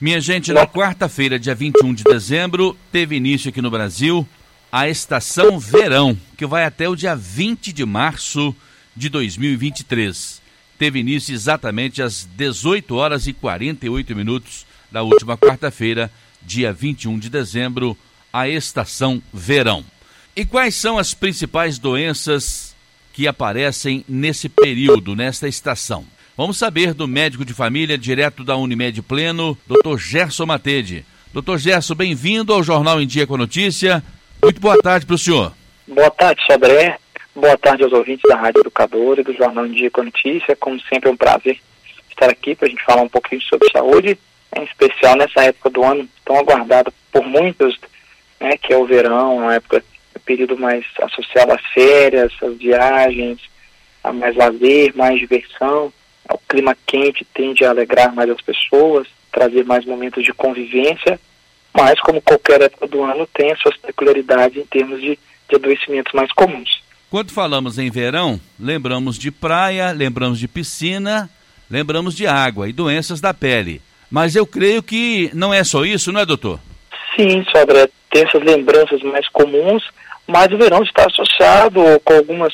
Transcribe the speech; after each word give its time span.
Minha 0.00 0.20
gente, 0.20 0.52
na 0.52 0.64
quarta-feira, 0.64 1.40
dia 1.40 1.56
21 1.56 1.92
de 1.92 2.04
dezembro, 2.04 2.78
teve 2.92 3.16
início 3.16 3.48
aqui 3.48 3.60
no 3.60 3.68
Brasil 3.68 4.24
a 4.70 4.88
estação 4.88 5.58
verão, 5.58 6.16
que 6.36 6.46
vai 6.46 6.64
até 6.64 6.88
o 6.88 6.94
dia 6.94 7.16
20 7.16 7.72
de 7.72 7.84
março 7.84 8.54
de 8.94 9.08
2023. 9.08 10.40
Teve 10.78 11.00
início 11.00 11.34
exatamente 11.34 12.00
às 12.00 12.28
18 12.36 12.94
horas 12.94 13.26
e 13.26 13.32
48 13.32 14.14
minutos 14.14 14.64
da 14.88 15.02
última 15.02 15.36
quarta-feira, 15.36 16.12
dia 16.40 16.72
21 16.72 17.18
de 17.18 17.28
dezembro, 17.28 17.98
a 18.32 18.48
estação 18.48 19.20
verão. 19.32 19.84
E 20.36 20.44
quais 20.44 20.76
são 20.76 20.96
as 20.96 21.12
principais 21.12 21.76
doenças 21.76 22.72
que 23.12 23.26
aparecem 23.26 24.04
nesse 24.08 24.48
período, 24.48 25.16
nesta 25.16 25.48
estação? 25.48 26.06
Vamos 26.38 26.56
saber 26.56 26.94
do 26.94 27.08
médico 27.08 27.44
de 27.44 27.52
família, 27.52 27.98
direto 27.98 28.44
da 28.44 28.56
Unimed 28.56 29.02
Pleno, 29.02 29.58
Dr. 29.66 29.98
Gerson 29.98 30.46
Matede. 30.46 31.04
Dr. 31.34 31.56
Gerson, 31.56 31.96
bem-vindo 31.96 32.54
ao 32.54 32.62
Jornal 32.62 33.02
em 33.02 33.08
Dia 33.08 33.26
com 33.26 33.34
a 33.34 33.38
Notícia. 33.38 34.04
Muito 34.40 34.60
boa 34.60 34.80
tarde 34.80 35.04
para 35.04 35.16
o 35.16 35.18
senhor. 35.18 35.52
Boa 35.88 36.12
tarde, 36.12 36.40
Sodré. 36.46 36.96
Boa 37.34 37.58
tarde 37.58 37.82
aos 37.82 37.92
ouvintes 37.92 38.22
da 38.28 38.36
Rádio 38.36 38.60
Educadora 38.60 39.20
e 39.20 39.24
do 39.24 39.32
Jornal 39.32 39.66
em 39.66 39.72
Dia 39.72 39.90
com 39.90 40.02
a 40.02 40.04
Notícia. 40.04 40.54
Como 40.54 40.78
sempre, 40.82 41.08
é 41.08 41.12
um 41.12 41.16
prazer 41.16 41.58
estar 42.08 42.30
aqui 42.30 42.54
para 42.54 42.68
a 42.68 42.70
gente 42.70 42.84
falar 42.84 43.02
um 43.02 43.08
pouquinho 43.08 43.42
sobre 43.42 43.68
saúde, 43.72 44.16
em 44.56 44.62
especial 44.62 45.16
nessa 45.16 45.42
época 45.42 45.70
do 45.70 45.82
ano 45.82 46.08
tão 46.24 46.38
aguardada 46.38 46.92
por 47.10 47.26
muitos, 47.26 47.76
né, 48.38 48.56
que 48.56 48.72
é 48.72 48.76
o 48.76 48.86
verão, 48.86 49.38
uma 49.38 49.56
época, 49.56 49.82
um 50.16 50.20
período 50.20 50.56
mais 50.56 50.86
associado 51.02 51.50
às 51.50 51.66
férias, 51.74 52.32
às 52.40 52.56
viagens, 52.56 53.40
a 54.04 54.12
mais 54.12 54.36
lazer, 54.36 54.96
mais 54.96 55.18
diversão. 55.18 55.92
O 56.30 56.38
clima 56.48 56.76
quente 56.86 57.26
tende 57.34 57.64
a 57.64 57.70
alegrar 57.70 58.14
mais 58.14 58.30
as 58.30 58.40
pessoas, 58.40 59.06
trazer 59.32 59.64
mais 59.64 59.84
momentos 59.84 60.24
de 60.24 60.32
convivência, 60.32 61.18
mas 61.72 62.00
como 62.00 62.20
qualquer 62.20 62.62
época 62.62 62.86
do 62.86 63.02
ano 63.02 63.26
tem 63.32 63.52
as 63.52 63.60
suas 63.60 63.76
peculiaridades 63.76 64.56
em 64.56 64.66
termos 64.66 65.00
de, 65.00 65.18
de 65.48 65.56
adoecimentos 65.56 66.12
mais 66.12 66.30
comuns. 66.32 66.82
Quando 67.10 67.32
falamos 67.32 67.78
em 67.78 67.90
verão, 67.90 68.38
lembramos 68.60 69.18
de 69.18 69.30
praia, 69.30 69.92
lembramos 69.92 70.38
de 70.38 70.46
piscina, 70.46 71.30
lembramos 71.70 72.14
de 72.14 72.26
água 72.26 72.68
e 72.68 72.72
doenças 72.72 73.20
da 73.20 73.32
pele. 73.32 73.80
Mas 74.10 74.36
eu 74.36 74.46
creio 74.46 74.82
que 74.82 75.30
não 75.32 75.52
é 75.52 75.64
só 75.64 75.84
isso, 75.84 76.12
não 76.12 76.20
é, 76.20 76.26
doutor? 76.26 76.60
Sim, 77.16 77.44
Sobra, 77.50 77.88
tem 78.10 78.24
essas 78.24 78.42
lembranças 78.42 79.02
mais 79.02 79.28
comuns, 79.28 79.82
mas 80.26 80.52
o 80.52 80.58
verão 80.58 80.82
está 80.82 81.06
associado 81.06 81.80
com 82.04 82.14
algumas 82.14 82.52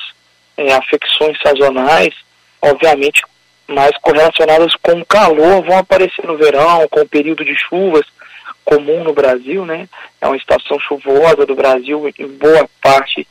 é, 0.56 0.72
afecções 0.74 1.36
sazonais, 1.42 2.14
obviamente 2.62 3.22
mais 3.66 3.96
correlacionadas 3.98 4.74
com 4.76 5.00
o 5.00 5.06
calor 5.06 5.62
vão 5.62 5.78
aparecer 5.78 6.24
no 6.24 6.36
verão, 6.36 6.86
com 6.88 7.00
o 7.00 7.08
período 7.08 7.44
de 7.44 7.54
chuvas 7.56 8.04
comum 8.64 9.04
no 9.04 9.12
Brasil, 9.12 9.64
né? 9.64 9.88
É 10.20 10.26
uma 10.26 10.36
estação 10.36 10.78
chuvosa 10.80 11.44
do 11.46 11.54
Brasil, 11.54 12.10
em 12.18 12.26
boa 12.26 12.68
parte 12.80 13.26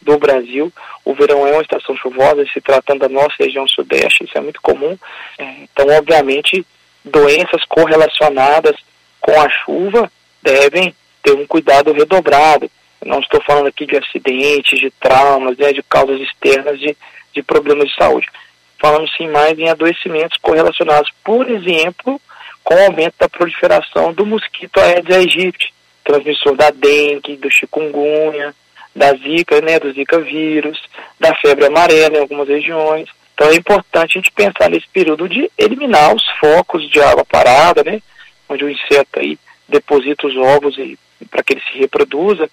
do 0.00 0.18
Brasil. 0.18 0.72
O 1.04 1.14
verão 1.14 1.46
é 1.46 1.52
uma 1.52 1.62
estação 1.62 1.96
chuvosa, 1.96 2.44
se 2.52 2.60
tratando 2.60 3.00
da 3.00 3.08
nossa 3.08 3.34
região 3.38 3.66
sudeste, 3.68 4.24
isso 4.24 4.36
é 4.36 4.40
muito 4.40 4.60
comum. 4.62 4.96
É, 5.38 5.44
então, 5.62 5.86
obviamente, 5.88 6.64
doenças 7.04 7.64
correlacionadas 7.68 8.76
com 9.20 9.38
a 9.38 9.48
chuva 9.48 10.10
devem 10.42 10.94
ter 11.22 11.32
um 11.32 11.46
cuidado 11.46 11.92
redobrado. 11.92 12.70
Não 13.04 13.20
estou 13.20 13.42
falando 13.42 13.66
aqui 13.68 13.86
de 13.86 13.96
acidentes, 13.96 14.80
de 14.80 14.90
traumas, 14.90 15.56
né, 15.58 15.72
de 15.72 15.82
causas 15.82 16.20
externas 16.20 16.80
de, 16.80 16.96
de 17.34 17.42
problemas 17.42 17.88
de 17.88 17.94
saúde 17.94 18.26
falando 18.78 19.08
sim 19.16 19.28
mais 19.28 19.58
em 19.58 19.68
adoecimentos 19.68 20.38
correlacionados, 20.38 21.10
por 21.24 21.48
exemplo, 21.50 22.20
com 22.62 22.74
o 22.74 22.84
aumento 22.84 23.14
da 23.18 23.28
proliferação 23.28 24.12
do 24.12 24.24
mosquito 24.24 24.78
Aedes 24.78 25.16
aegypti, 25.16 25.72
transmissor 26.04 26.56
da 26.56 26.70
dengue, 26.70 27.36
do 27.36 27.50
chikungunya, 27.50 28.54
da 28.94 29.12
zika, 29.14 29.60
né, 29.60 29.78
do 29.78 29.92
zika 29.92 30.18
vírus, 30.20 30.80
da 31.18 31.34
febre 31.36 31.66
amarela 31.66 32.16
em 32.16 32.20
algumas 32.20 32.48
regiões. 32.48 33.08
Então 33.34 33.48
é 33.48 33.54
importante 33.54 34.18
a 34.18 34.20
gente 34.20 34.32
pensar 34.32 34.68
nesse 34.68 34.88
período 34.88 35.28
de 35.28 35.50
eliminar 35.56 36.14
os 36.14 36.24
focos 36.40 36.88
de 36.90 37.00
água 37.00 37.24
parada, 37.24 37.84
né, 37.84 38.02
onde 38.48 38.64
o 38.64 38.70
inseto 38.70 39.20
aí 39.20 39.38
deposita 39.68 40.26
os 40.26 40.36
ovos 40.36 40.76
para 41.30 41.42
que 41.42 41.54
ele 41.54 41.62
se 41.70 41.78
reproduza, 41.78 42.50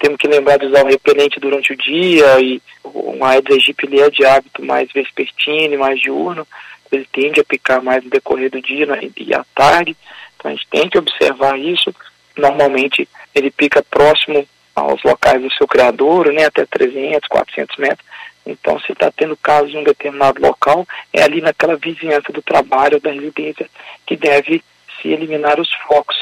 temos 0.00 0.16
que 0.16 0.26
lembrar 0.26 0.58
de 0.58 0.66
usar 0.66 0.82
o 0.82 0.88
repelente 0.88 1.38
durante 1.38 1.72
o 1.72 1.76
dia 1.76 2.40
e 2.40 2.60
o 2.82 3.22
Aedes 3.24 3.52
aegypti 3.52 3.86
ele 3.86 4.00
é 4.00 4.10
de 4.10 4.24
hábito 4.24 4.64
mais 4.64 4.90
vespertino, 4.90 5.78
mais 5.78 6.00
diurno, 6.00 6.48
ele 6.90 7.06
tende 7.12 7.38
a 7.38 7.44
picar 7.44 7.82
mais 7.82 8.02
no 8.02 8.10
decorrer 8.10 8.50
do 8.50 8.60
dia 8.60 8.86
né, 8.86 8.98
e 9.16 9.34
à 9.34 9.44
tarde, 9.54 9.94
então 10.34 10.50
a 10.50 10.54
gente 10.54 10.66
tem 10.68 10.88
que 10.88 10.98
observar 10.98 11.58
isso. 11.58 11.94
Normalmente 12.36 13.06
ele 13.34 13.50
pica 13.50 13.82
próximo 13.82 14.46
aos 14.74 15.02
locais 15.02 15.42
do 15.42 15.52
seu 15.52 15.68
criador, 15.68 16.32
né, 16.32 16.46
até 16.46 16.64
300, 16.64 17.28
400 17.28 17.76
metros. 17.76 18.08
Então, 18.46 18.80
se 18.80 18.92
está 18.92 19.12
tendo 19.12 19.36
casos 19.36 19.70
em 19.70 19.78
um 19.78 19.84
determinado 19.84 20.40
local, 20.40 20.88
é 21.12 21.22
ali 21.22 21.42
naquela 21.42 21.76
vizinhança 21.76 22.32
do 22.32 22.40
trabalho, 22.40 23.00
da 23.00 23.12
residência, 23.12 23.68
que 24.06 24.16
deve 24.16 24.64
se 25.00 25.08
eliminar 25.08 25.60
os 25.60 25.70
focos. 25.86 26.16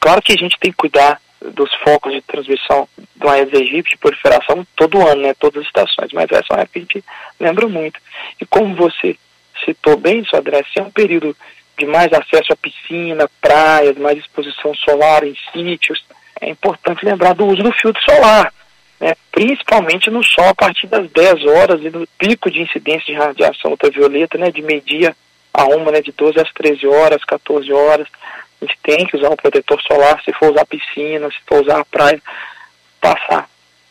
Claro 0.00 0.20
que 0.20 0.32
a 0.32 0.36
gente 0.36 0.58
tem 0.58 0.72
que 0.72 0.76
cuidar 0.76 1.20
dos 1.50 1.72
focos 1.76 2.12
de 2.12 2.20
transmissão 2.22 2.88
do 3.16 3.28
Aedes 3.28 3.54
aegypti, 3.54 3.98
proliferação 3.98 4.66
todo 4.76 5.06
ano, 5.06 5.22
né, 5.22 5.34
todas 5.34 5.62
as 5.62 5.66
estações, 5.66 6.12
mas 6.12 6.30
essa 6.30 6.46
é 6.50 6.54
uma 6.54 6.62
época 6.62 6.72
que 6.72 6.78
a 6.78 6.82
gente 6.82 7.04
lembra 7.40 7.68
muito. 7.68 8.00
E 8.40 8.46
como 8.46 8.74
você 8.74 9.16
citou 9.64 9.96
bem, 9.96 10.24
Sodré, 10.24 10.62
se 10.72 10.78
é 10.78 10.82
um 10.82 10.90
período 10.90 11.36
de 11.78 11.86
mais 11.86 12.12
acesso 12.12 12.52
à 12.52 12.56
piscina, 12.56 13.28
praias, 13.40 13.96
mais 13.96 14.18
exposição 14.18 14.74
solar 14.74 15.24
em 15.24 15.36
sítios, 15.52 16.04
é 16.40 16.48
importante 16.48 17.04
lembrar 17.04 17.34
do 17.34 17.46
uso 17.46 17.62
do 17.62 17.72
filtro 17.72 18.02
solar, 18.02 18.52
né, 19.00 19.14
principalmente 19.30 20.10
no 20.10 20.22
sol 20.22 20.48
a 20.48 20.54
partir 20.54 20.86
das 20.86 21.10
10 21.10 21.46
horas 21.46 21.80
e 21.82 21.90
no 21.90 22.06
pico 22.18 22.50
de 22.50 22.60
incidência 22.60 23.06
de 23.06 23.14
radiação 23.14 23.72
ultravioleta, 23.72 24.38
né, 24.38 24.50
de 24.50 24.62
meio-dia 24.62 25.16
a 25.52 25.64
uma, 25.64 25.90
né, 25.90 26.00
de 26.00 26.12
12 26.12 26.40
às 26.40 26.52
13 26.52 26.86
horas, 26.86 27.24
14 27.24 27.72
horas, 27.72 28.08
a 28.62 28.64
gente 28.64 28.78
tem 28.82 29.06
que 29.06 29.16
usar 29.16 29.28
um 29.28 29.36
protetor 29.36 29.82
solar 29.82 30.22
se 30.22 30.32
for 30.32 30.52
usar 30.52 30.64
piscina, 30.64 31.28
se 31.30 31.38
for 31.46 31.62
usar 31.62 31.80
a 31.80 31.84
praia, 31.84 32.22
passar 33.00 33.48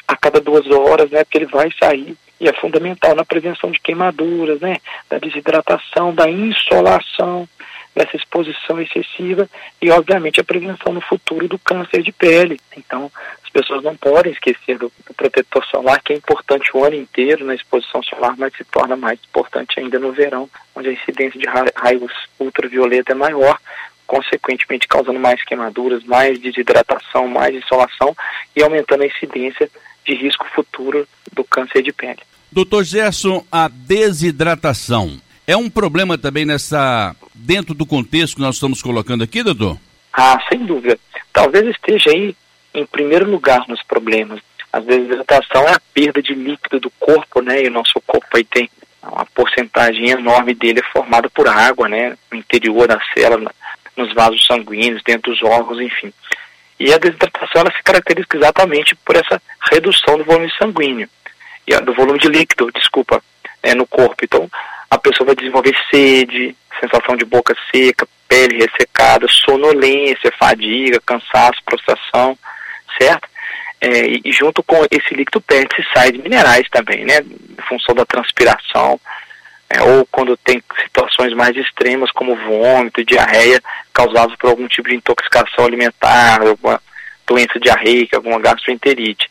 a 0.08 0.16
cada 0.16 0.40
duas 0.40 0.66
horas, 0.68 1.12
né? 1.12 1.24
Porque 1.24 1.38
ele 1.38 1.46
vai 1.46 1.70
sair 1.78 2.16
e 2.40 2.48
é 2.48 2.54
fundamental 2.54 3.14
na 3.14 3.26
prevenção 3.26 3.70
de 3.70 3.80
queimaduras, 3.80 4.62
né? 4.62 4.78
Da 5.10 5.20
desidratação, 5.20 6.14
da 6.14 6.30
insolação, 6.30 7.48
dessa 7.94 8.16
exposição 8.16 8.82
excessiva 8.82 9.50
e, 9.82 9.92
obviamente, 9.92 10.40
a 10.40 10.44
prevenção 10.44 10.94
no 10.94 11.02
futuro 11.02 11.48
do 11.48 11.60
câncer 11.60 12.02
de 12.02 12.12
pele. 12.12 12.60
Então, 12.78 13.12
as 13.44 13.50
pessoas 13.50 13.84
não 13.84 13.96
podem 13.96 14.32
esquecer 14.32 14.78
do, 14.78 14.92
do 15.06 15.14
protetor 15.14 15.66
solar, 15.66 16.02
que 16.02 16.14
é 16.14 16.16
importante 16.16 16.72
o 16.74 16.84
ano 16.84 16.96
inteiro 16.96 17.46
na 17.46 17.54
exposição 17.54 18.02
solar, 18.02 18.36
mas 18.38 18.56
se 18.56 18.64
torna 18.64 18.96
mais 18.96 19.20
importante 19.30 19.80
ainda 19.80 20.00
no 20.00 20.14
verão, 20.14 20.50
onde 20.74 20.90
a 20.90 20.94
incidência 20.94 21.40
de 21.40 21.46
raios 21.76 22.14
ultravioleta 22.40 23.12
é 23.12 23.16
maior, 23.16 23.60
consequentemente 24.12 24.90
causando 24.90 25.18
mais 25.18 25.42
queimaduras, 25.46 26.04
mais 26.04 26.38
desidratação, 26.38 27.30
mais 27.30 27.56
insolação 27.56 28.14
e 28.54 28.62
aumentando 28.62 29.04
a 29.04 29.08
incidência 29.08 29.72
de 30.06 30.14
risco 30.16 30.46
futuro 30.54 31.08
do 31.32 31.46
câncer 31.46 31.82
de 31.82 31.94
pele. 31.94 32.20
Doutor 32.52 32.84
Gerson, 32.84 33.46
a 33.50 33.70
desidratação 33.70 35.18
é 35.48 35.56
um 35.56 35.70
problema 35.70 36.18
também 36.18 36.46
nessa 36.46 37.16
dentro 37.34 37.74
do 37.74 37.86
contexto 37.86 38.36
que 38.36 38.42
nós 38.42 38.56
estamos 38.56 38.82
colocando 38.82 39.24
aqui, 39.24 39.42
doutor? 39.44 39.78
Ah, 40.12 40.38
sem 40.50 40.66
dúvida. 40.66 41.00
Talvez 41.32 41.66
esteja 41.68 42.10
aí 42.10 42.36
em 42.74 42.86
primeiro 42.86 43.32
lugar 43.32 43.66
nos 43.70 43.82
problemas. 43.84 44.42
A 44.74 44.82
desidratação 44.82 45.64
é 45.70 45.72
a 45.72 45.82
perda 45.94 46.22
de 46.22 46.34
líquido 46.34 46.82
do 46.82 46.90
corpo, 47.00 47.42
né? 47.42 47.64
E 47.64 47.68
o 47.70 47.72
nosso 47.72 47.94
corpo 48.06 48.28
aí 48.36 48.44
tem 48.44 48.70
uma 49.02 49.26
porcentagem 49.28 50.10
enorme 50.10 50.54
dele 50.54 50.82
é 50.82 50.92
formada 50.92 51.30
por 51.30 51.48
água, 51.48 51.88
né? 51.88 52.18
No 52.30 52.38
interior 52.38 52.90
da 52.90 53.00
célula, 53.14 53.52
nos 53.96 54.14
vasos 54.14 54.46
sanguíneos, 54.46 55.02
dentro 55.04 55.32
dos 55.32 55.44
órgãos, 55.44 55.80
enfim. 55.80 56.14
E 56.80 56.94
a 56.94 56.98
desidratação 56.98 57.62
ela 57.62 57.72
se 57.72 57.84
caracteriza 57.84 58.28
exatamente 58.34 58.96
por 58.96 59.16
essa 59.16 59.42
redução 59.72 60.18
do 60.18 60.24
volume 60.24 60.52
sanguíneo, 60.58 61.08
do 61.84 61.94
volume 61.94 62.20
de 62.20 62.28
líquido, 62.28 62.72
desculpa, 62.72 63.22
é, 63.62 63.76
no 63.76 63.86
corpo. 63.86 64.24
Então, 64.24 64.50
a 64.90 64.98
pessoa 64.98 65.28
vai 65.28 65.36
desenvolver 65.36 65.76
sede, 65.90 66.56
sensação 66.80 67.16
de 67.16 67.24
boca 67.24 67.56
seca, 67.72 68.08
pele 68.28 68.58
ressecada, 68.58 69.28
sonolência, 69.30 70.32
fadiga, 70.40 71.00
cansaço, 71.06 71.62
prostração, 71.66 72.38
certo? 73.00 73.30
É, 73.80 74.06
e, 74.06 74.22
e, 74.26 74.32
junto 74.32 74.64
com 74.64 74.86
esse 74.90 75.14
líquido 75.14 75.42
perde-se 75.42 75.84
sais 75.94 76.12
minerais 76.12 76.68
também, 76.70 77.06
né? 77.06 77.20
Em 77.20 77.62
função 77.68 77.94
da 77.94 78.06
transpiração, 78.06 79.00
é, 79.74 79.82
ou 79.82 80.06
quando 80.12 80.36
tem 80.36 80.62
situações 80.84 81.34
mais 81.34 81.56
extremas 81.56 82.12
como 82.12 82.36
vômito, 82.36 83.06
diarreia, 83.06 83.62
causados 83.94 84.36
por 84.36 84.50
algum 84.50 84.68
tipo 84.68 84.90
de 84.90 84.96
intoxicação 84.96 85.66
alimentar, 85.66 86.42
alguma 86.42 86.82
doença 87.26 87.60
diarreica, 87.60 88.18
alguma 88.18 88.40
gastroenterite. 88.40 89.30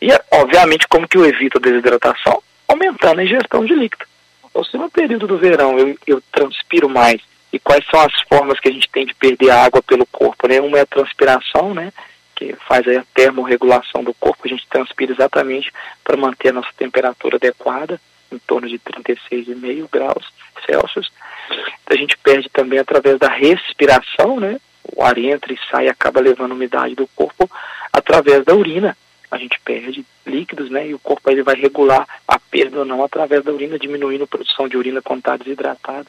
E, 0.00 0.08
obviamente, 0.30 0.88
como 0.88 1.06
que 1.06 1.18
eu 1.18 1.26
evito 1.26 1.58
a 1.58 1.60
desidratação? 1.60 2.42
Aumentando 2.66 3.20
a 3.20 3.24
ingestão 3.24 3.64
de 3.64 3.74
líquido. 3.74 4.06
Então, 4.48 4.64
se 4.64 4.76
no 4.78 4.90
período 4.90 5.26
do 5.26 5.36
verão 5.36 5.78
eu, 5.78 5.96
eu 6.06 6.22
transpiro 6.32 6.88
mais 6.88 7.20
E 7.52 7.58
quais 7.58 7.84
são 7.90 8.00
as 8.00 8.12
formas 8.28 8.58
que 8.60 8.68
a 8.68 8.72
gente 8.72 8.88
tem 8.90 9.04
de 9.04 9.14
perder 9.14 9.50
água 9.50 9.82
pelo 9.82 10.06
corpo? 10.06 10.48
Né? 10.48 10.60
Uma 10.60 10.78
é 10.78 10.82
a 10.82 10.86
transpiração, 10.86 11.74
né? 11.74 11.92
que 12.38 12.54
faz 12.68 12.86
a 12.86 13.04
termorregulação 13.12 14.04
do 14.04 14.14
corpo, 14.14 14.42
a 14.44 14.48
gente 14.48 14.64
transpira 14.68 15.12
exatamente 15.12 15.72
para 16.04 16.16
manter 16.16 16.50
a 16.50 16.52
nossa 16.52 16.68
temperatura 16.76 17.36
adequada, 17.36 18.00
em 18.32 18.38
torno 18.38 18.68
de 18.68 18.78
36,5 18.78 19.88
graus 19.90 20.32
Celsius. 20.66 21.10
A 21.86 21.96
gente 21.96 22.16
perde 22.18 22.48
também 22.50 22.78
através 22.78 23.18
da 23.18 23.28
respiração, 23.28 24.38
né? 24.38 24.60
O 24.96 25.02
ar 25.02 25.16
entra 25.18 25.52
e 25.52 25.58
sai 25.70 25.88
acaba 25.88 26.20
levando 26.20 26.52
umidade 26.52 26.94
do 26.94 27.06
corpo 27.08 27.50
através 27.92 28.44
da 28.44 28.54
urina 28.54 28.96
a 29.30 29.36
gente 29.36 29.60
perde 29.60 30.04
líquidos, 30.26 30.70
né? 30.70 30.88
E 30.88 30.94
o 30.94 30.98
corpo 30.98 31.30
ele 31.30 31.42
vai 31.42 31.54
regular 31.54 32.06
a 32.26 32.38
perda 32.38 32.78
ou 32.78 32.84
não 32.84 33.04
através 33.04 33.44
da 33.44 33.52
urina, 33.52 33.78
diminuindo 33.78 34.24
a 34.24 34.26
produção 34.26 34.68
de 34.68 34.76
urina 34.76 35.02
quando 35.02 35.20
está 35.20 35.36
desidratado. 35.36 36.06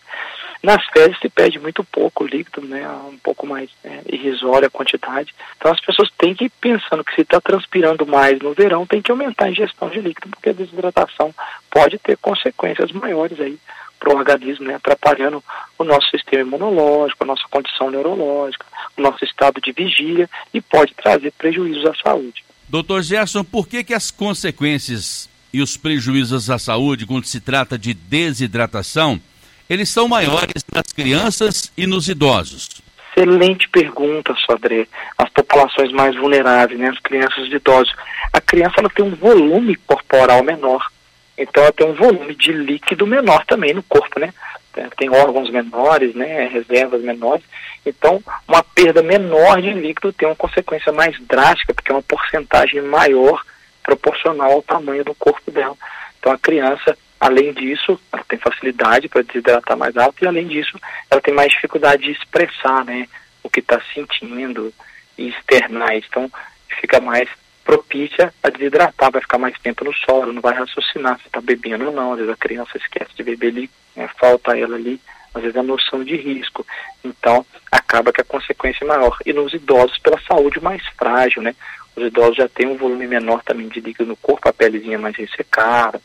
Nas 0.62 0.86
fezes 0.88 1.18
se 1.20 1.30
perde 1.30 1.58
muito 1.58 1.84
pouco 1.86 2.26
líquido, 2.26 2.62
né? 2.68 2.88
Um 3.10 3.18
pouco 3.18 3.48
mais 3.48 3.70
é, 3.84 4.02
irrisória 4.12 4.68
a 4.68 4.72
quantidade. 4.72 5.34
Então 5.58 5.72
as 5.72 5.80
pessoas 5.80 6.10
têm 6.18 6.36
que 6.36 6.46
ir 6.46 6.52
pensando 6.62 7.04
que 7.04 7.16
se 7.16 7.22
está 7.22 7.40
transpirando 7.40 8.06
mais 8.06 8.40
no 8.40 8.54
verão, 8.54 8.86
tem 8.86 9.02
que 9.02 9.12
aumentar 9.12 9.46
a 9.46 9.52
ingestão 9.52 9.90
de 9.90 10.02
líquido, 10.02 10.30
porque 10.30 10.50
a 10.50 10.54
desidratação 10.54 11.34
pode 11.72 11.98
ter 12.00 12.18
consequências 12.18 12.92
maiores 12.92 13.40
aí 13.40 13.58
para 14.00 14.14
o 14.14 14.18
organismo, 14.18 14.66
né, 14.66 14.76
atrapalhando 14.76 15.44
o 15.78 15.84
nosso 15.84 16.10
sistema 16.10 16.42
imunológico, 16.42 17.24
a 17.24 17.28
nossa 17.28 17.44
condição 17.50 17.92
neurológica, 17.92 18.66
o 18.98 19.02
nosso 19.02 19.24
estado 19.26 19.60
de 19.62 19.72
vigília 19.72 20.30
e 20.54 20.62
pode 20.62 20.94
trazer 20.94 21.32
prejuízos 21.34 21.86
à 21.86 21.94
saúde. 21.96 22.44
Doutor 22.68 23.02
Gerson, 23.02 23.44
por 23.44 23.68
que, 23.68 23.84
que 23.84 23.94
as 23.94 24.10
consequências 24.10 25.30
e 25.52 25.62
os 25.62 25.76
prejuízos 25.76 26.50
à 26.50 26.58
saúde 26.58 27.06
quando 27.06 27.26
se 27.26 27.42
trata 27.42 27.78
de 27.78 27.94
desidratação, 27.94 29.20
eles 29.70 29.90
são 29.90 30.08
maiores 30.08 30.66
nas 30.74 30.92
crianças 30.94 31.72
e 31.78 31.86
nos 31.86 32.08
idosos? 32.08 32.82
Excelente 33.16 33.68
pergunta, 33.70 34.34
Sodré. 34.46 34.88
As 35.18 35.30
populações 35.30 35.92
mais 35.92 36.16
vulneráveis, 36.16 36.80
né, 36.80 36.90
as 36.90 37.00
crianças 37.00 37.48
e 37.48 37.56
idosos. 37.56 37.94
A 38.32 38.40
criança 38.40 38.76
ela 38.80 38.90
tem 38.90 39.04
um 39.04 39.16
volume 39.16 39.76
corporal 39.76 40.44
menor, 40.44 40.86
então 41.38 41.64
ela 41.64 41.74
tem 41.74 41.88
um 41.88 41.94
volume 41.94 42.36
de 42.36 42.52
líquido 42.52 43.06
menor 43.06 43.46
também 43.46 43.74
no 43.74 43.84
corpo, 43.84 44.20
né? 44.20 44.34
Tem 44.96 45.10
órgãos 45.10 45.50
menores, 45.50 46.16
né, 46.16 46.48
reservas 46.48 47.02
menores, 47.02 47.44
então, 47.86 48.22
uma 48.48 48.64
perda 48.64 49.02
menor 49.02 49.62
de 49.62 49.74
líquido 49.74 50.14
tem 50.14 50.28
uma 50.28 50.36
consequência 50.36 50.92
mais 50.92 51.20
drástica, 51.22 51.74
porque 51.74 51.92
é 51.92 51.96
uma 51.96 52.04
porcentagem 52.04 52.82
maior 52.82 53.44
proporcional 53.84 54.52
ao 54.52 54.62
tamanho 54.62 55.04
do 55.04 55.16
corpo 55.16 55.50
dela. 55.50 55.76
Então, 56.20 56.32
a 56.32 56.38
criança, 56.38 56.98
além 57.20 57.54
disso, 57.54 58.00
ela 58.12 58.24
tem 58.28 58.40
facilidade 58.40 59.10
para 59.10 59.24
desidratar 59.24 59.78
mais 59.78 59.96
rápido 59.96 60.24
e, 60.24 60.28
além 60.28 60.48
disso, 60.48 60.80
ela 61.10 61.22
tem 61.22 61.34
mais 61.34 61.52
dificuldade 61.52 62.04
de 62.04 62.12
expressar 62.12 62.86
né, 62.86 63.08
o 63.44 63.50
que 63.50 63.60
está 63.60 63.82
sentindo 63.94 64.74
e 65.18 65.30
externar. 65.30 65.96
Então, 65.96 66.32
fica 66.80 67.00
mais 67.00 67.30
propícia 67.64 68.34
a 68.42 68.50
desidratar, 68.50 69.12
vai 69.12 69.22
ficar 69.22 69.38
mais 69.38 69.58
tempo 69.60 69.84
no 69.86 69.94
solo, 69.94 70.34
não 70.34 70.42
vai 70.42 70.56
raciocinar 70.56 71.20
se 71.20 71.28
está 71.28 71.42
bebendo 71.42 71.88
ou 71.88 71.92
não. 71.92 72.14
Às 72.14 72.20
vezes 72.20 72.34
a 72.34 72.38
criança 72.38 72.78
esquece 72.78 73.12
de 73.16 73.24
beber 73.24 73.50
ali, 73.50 73.70
né, 73.96 74.10
falta 74.20 74.58
ela 74.58 74.76
ali 74.76 75.00
às 75.34 75.42
vezes 75.42 75.58
a 75.58 75.64
noção 75.64 76.04
de 76.04 76.16
risco. 76.16 76.66
Então, 77.04 77.46
acaba 77.72 78.12
que 78.12 78.22
a 78.22 78.26
consequência 78.26 78.84
é 78.84 78.88
maior. 78.88 79.18
E 79.26 79.34
nos 79.34 79.54
idosos, 79.54 79.98
pela 80.00 80.20
saúde 80.22 80.62
mais 80.62 80.86
frágil, 80.98 81.42
né? 81.42 81.56
Os 81.96 82.04
idosos 82.04 82.38
já 82.38 82.48
têm 82.48 82.68
um 82.68 82.78
volume 82.78 83.08
menor 83.08 83.44
também 83.44 83.68
de 83.68 83.80
líquido 83.80 84.08
no 84.08 84.16
corpo, 84.16 84.48
a 84.48 84.54
pelezinha 84.54 84.98
mais 84.98 85.16
ressecada, 85.16 86.02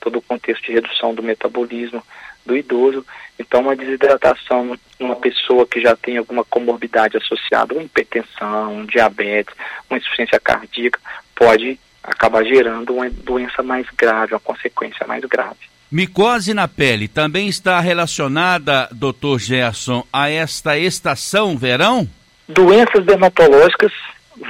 todo 0.00 0.18
o 0.18 0.22
contexto 0.22 0.64
de 0.66 0.72
redução 0.72 1.14
do 1.14 1.22
metabolismo 1.22 2.02
do 2.46 2.56
idoso. 2.56 3.04
Então, 3.38 3.60
uma 3.60 3.76
desidratação 3.76 4.78
numa 4.98 5.16
pessoa 5.16 5.66
que 5.66 5.80
já 5.80 5.94
tem 5.94 6.16
alguma 6.16 6.44
comorbidade 6.44 7.16
associada, 7.16 7.74
uma 7.74 7.82
hipertensão, 7.82 8.76
um 8.76 8.86
diabetes, 8.86 9.54
uma 9.90 9.98
insuficiência 9.98 10.40
cardíaca, 10.40 10.98
pode 11.34 11.78
acabar 12.02 12.44
gerando 12.44 12.94
uma 12.94 13.10
doença 13.10 13.62
mais 13.62 13.86
grave, 13.96 14.32
uma 14.32 14.40
consequência 14.40 15.06
mais 15.06 15.24
grave. 15.24 15.58
Micose 15.90 16.54
na 16.54 16.66
pele 16.66 17.08
também 17.08 17.48
está 17.48 17.78
relacionada, 17.80 18.88
doutor 18.90 19.38
Gerson, 19.38 20.04
a 20.12 20.30
esta 20.30 20.78
estação 20.78 21.56
verão? 21.56 22.08
Doenças 22.48 23.04
dermatológicas, 23.04 23.92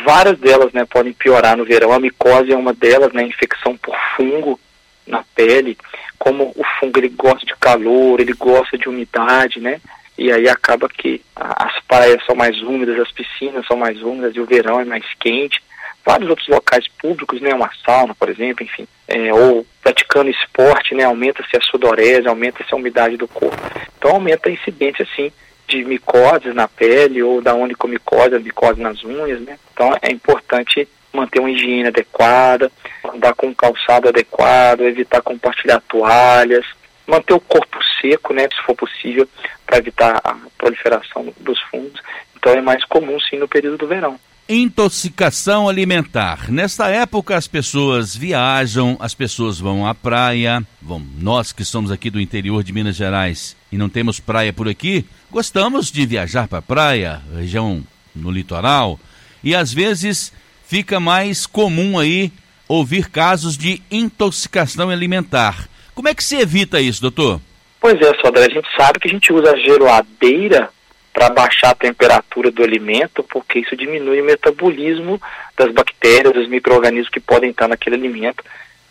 várias 0.05 0.39
delas 0.39 0.73
né, 0.73 0.85
podem 0.85 1.13
piorar 1.13 1.57
no 1.57 1.65
verão. 1.65 1.93
A 1.93 2.01
micose 2.01 2.53
é 2.53 2.57
uma 2.57 2.73
delas, 2.73 3.13
né, 3.13 3.23
infecção 3.23 3.77
por 3.77 3.95
fungo 4.17 4.59
na 5.07 5.25
pele. 5.35 5.77
Como 6.19 6.53
o 6.57 6.65
fungo 6.79 6.99
ele 6.99 7.11
gosta 7.11 7.45
de 7.45 7.55
calor, 7.57 8.21
ele 8.21 8.33
gosta 8.33 8.77
de 8.77 8.89
umidade, 8.89 9.61
né? 9.61 9.81
E 10.19 10.33
aí 10.33 10.49
acaba 10.49 10.89
que 10.89 11.21
as 11.37 11.79
praias 11.87 12.25
são 12.25 12.35
mais 12.35 12.61
úmidas, 12.63 12.99
as 12.99 13.13
piscinas 13.13 13.67
são 13.67 13.77
mais 13.77 14.03
úmidas 14.03 14.35
e 14.35 14.41
o 14.41 14.47
verão 14.47 14.81
é 14.81 14.85
mais 14.85 15.05
quente 15.21 15.61
vários 16.07 16.31
outros 16.31 16.47
locais 16.47 16.87
públicos, 16.87 17.41
né, 17.41 17.53
uma 17.53 17.69
sauna, 17.85 18.15
por 18.15 18.29
exemplo, 18.29 18.65
enfim, 18.65 18.87
é, 19.09 19.35
ou 19.35 19.67
praticando 19.83 20.31
esporte, 20.31 20.95
né, 20.95 21.03
aumenta-se 21.03 21.57
a 21.57 21.61
sudorese, 21.61 22.29
aumenta-se 22.29 22.73
a 22.73 22.77
umidade 22.77 23.17
do 23.17 23.27
corpo. 23.27 23.61
Então 23.99 24.13
aumenta 24.13 24.49
a 24.49 24.53
incidência, 24.53 25.03
assim, 25.03 25.33
de 25.67 25.85
micoses 25.85 26.55
na 26.55 26.69
pele 26.69 27.21
ou 27.25 27.43
da 27.43 27.55
onicomicose, 27.55 28.37
a 28.37 28.39
micose 28.39 28.81
nas 28.81 29.03
unhas, 29.03 29.41
né. 29.41 29.59
Então 29.75 29.93
é 30.01 30.13
importante 30.13 30.89
manter 31.13 31.41
uma 31.41 31.51
higiene 31.51 31.89
adequada, 31.89 32.71
andar 33.05 33.35
com 33.35 33.49
um 33.49 33.55
calçado 33.55 34.09
adequado, 34.09 34.83
evitar 34.83 35.23
compartilhar 35.23 35.81
toalhas, 35.89 36.65
manter 37.07 37.35
o 37.35 37.41
corpo 37.41 37.79
seco, 38.01 38.35
né, 38.35 38.43
se 38.43 38.63
for 38.65 38.75
possível, 38.75 39.29
para 39.65 39.79
evitar 39.79 40.21
a 40.23 40.37
proliferação 40.59 41.33
dos 41.41 41.61
fungos. 41.63 42.01
Então 42.37 42.53
é 42.53 42.61
mais 42.61 42.85
comum 42.85 43.19
sim 43.21 43.39
no 43.39 43.49
período 43.49 43.79
do 43.79 43.87
verão. 43.87 44.19
Intoxicação 44.49 45.69
alimentar. 45.69 46.53
Nesta 46.53 46.89
época 46.89 47.37
as 47.37 47.49
pessoas 47.49 48.15
viajam, 48.15 48.97
as 49.01 49.13
pessoas 49.13 49.59
vão 49.59 49.85
à 49.85 49.93
praia. 49.93 50.63
Bom, 50.81 51.03
nós 51.19 51.51
que 51.51 51.65
somos 51.65 51.91
aqui 51.91 52.11
do 52.11 52.21
interior 52.21 52.63
de 52.63 52.73
Minas 52.73 52.95
Gerais 52.95 53.57
e 53.73 53.77
não 53.77 53.89
temos 53.89 54.21
praia 54.21 54.53
por 54.53 54.69
aqui, 54.69 55.05
gostamos 55.33 55.91
de 55.91 56.07
viajar 56.07 56.47
para 56.47 56.61
a 56.61 56.63
praia, 56.63 57.21
região 57.35 57.83
no 58.15 58.31
litoral, 58.31 59.01
e 59.43 59.53
às 59.53 59.73
vezes 59.73 60.33
fica 60.67 60.99
mais 60.99 61.47
comum 61.47 61.99
aí 61.99 62.33
ouvir 62.69 63.09
casos 63.09 63.57
de 63.57 63.81
intoxicação 63.91 64.91
alimentar. 64.91 65.69
Como 65.95 66.09
é 66.09 66.15
que 66.15 66.25
se 66.25 66.37
evita 66.37 66.81
isso, 66.81 67.01
doutor? 67.01 67.41
Pois 67.81 67.95
é, 68.01 68.13
Sodré, 68.21 68.47
a 68.47 68.51
gente 68.51 68.69
sabe 68.77 68.99
que 68.99 69.09
a 69.09 69.11
gente 69.11 69.33
usa 69.33 69.53
a 69.53 69.57
geladeira 69.57 70.69
para 71.13 71.31
baixar 71.31 71.71
a 71.71 71.75
temperatura 71.75 72.51
do 72.51 72.63
alimento, 72.63 73.23
porque 73.23 73.61
isso 73.61 73.77
diminui 73.77 74.21
o 74.21 74.25
metabolismo 74.25 75.21
das 75.57 75.73
bactérias, 75.73 76.35
dos 76.35 76.49
micro-organismos 76.49 77.09
que 77.09 77.21
podem 77.21 77.51
estar 77.51 77.69
naquele 77.69 77.97
alimento. 77.97 78.45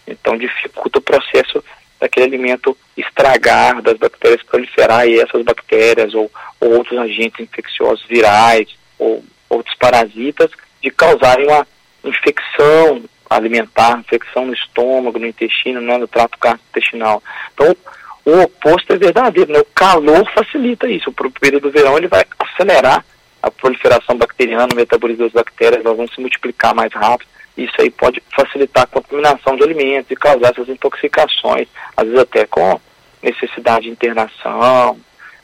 Então 0.08 0.38
dificulta 0.38 1.00
o 1.00 1.02
processo 1.02 1.64
daquele 2.00 2.26
alimento 2.26 2.76
estragar, 2.96 3.82
das 3.82 3.98
bactérias 3.98 4.42
proliferar 4.44 5.08
e 5.08 5.20
essas 5.20 5.44
bactérias 5.44 6.14
ou, 6.14 6.32
ou 6.60 6.78
outros 6.78 6.98
agentes 6.98 7.40
infecciosos 7.40 8.06
virais 8.08 8.70
ou 8.98 9.24
outros 9.50 9.76
parasitas 9.76 10.50
de 10.86 10.92
causarem 10.92 11.48
uma 11.48 11.68
infecção 12.04 13.04
alimentar, 13.28 13.98
infecção 13.98 14.46
no 14.46 14.54
estômago, 14.54 15.18
no 15.18 15.26
intestino, 15.26 15.82
né, 15.82 15.98
no 15.98 16.08
trato 16.08 16.38
gastrointestinal. 16.40 17.24
Então, 17.54 17.76
o 18.24 18.42
oposto 18.42 18.94
é 18.94 18.98
verdadeiro, 18.98 19.52
né? 19.52 19.60
O 19.60 19.66
calor 19.66 20.32
facilita 20.32 20.88
isso. 20.88 21.10
O 21.10 21.32
período 21.32 21.64
do 21.64 21.72
verão 21.72 21.98
ele 21.98 22.08
vai 22.08 22.24
acelerar 22.38 23.04
a 23.42 23.50
proliferação 23.50 24.16
bacteriana, 24.16 24.70
o 24.72 24.76
metabolismo 24.76 25.24
das 25.24 25.34
bactérias, 25.34 25.84
elas 25.84 25.98
vão 25.98 26.08
se 26.08 26.22
multiplicar 26.22 26.76
mais 26.76 26.94
rápido. 26.94 27.30
Isso 27.58 27.74
aí 27.80 27.90
pode 27.90 28.22
facilitar 28.36 28.84
a 28.84 28.88
contaminação 28.88 29.56
de 29.56 29.64
alimentos 29.64 30.12
e 30.12 30.16
causar 30.16 30.52
essas 30.52 30.70
intoxicações, 30.70 31.68
às 31.98 32.06
vezes 32.06 32.20
até 32.20 32.46
com 32.46 32.80
necessidade 33.24 33.86
de 33.86 33.92
internação, 33.92 35.00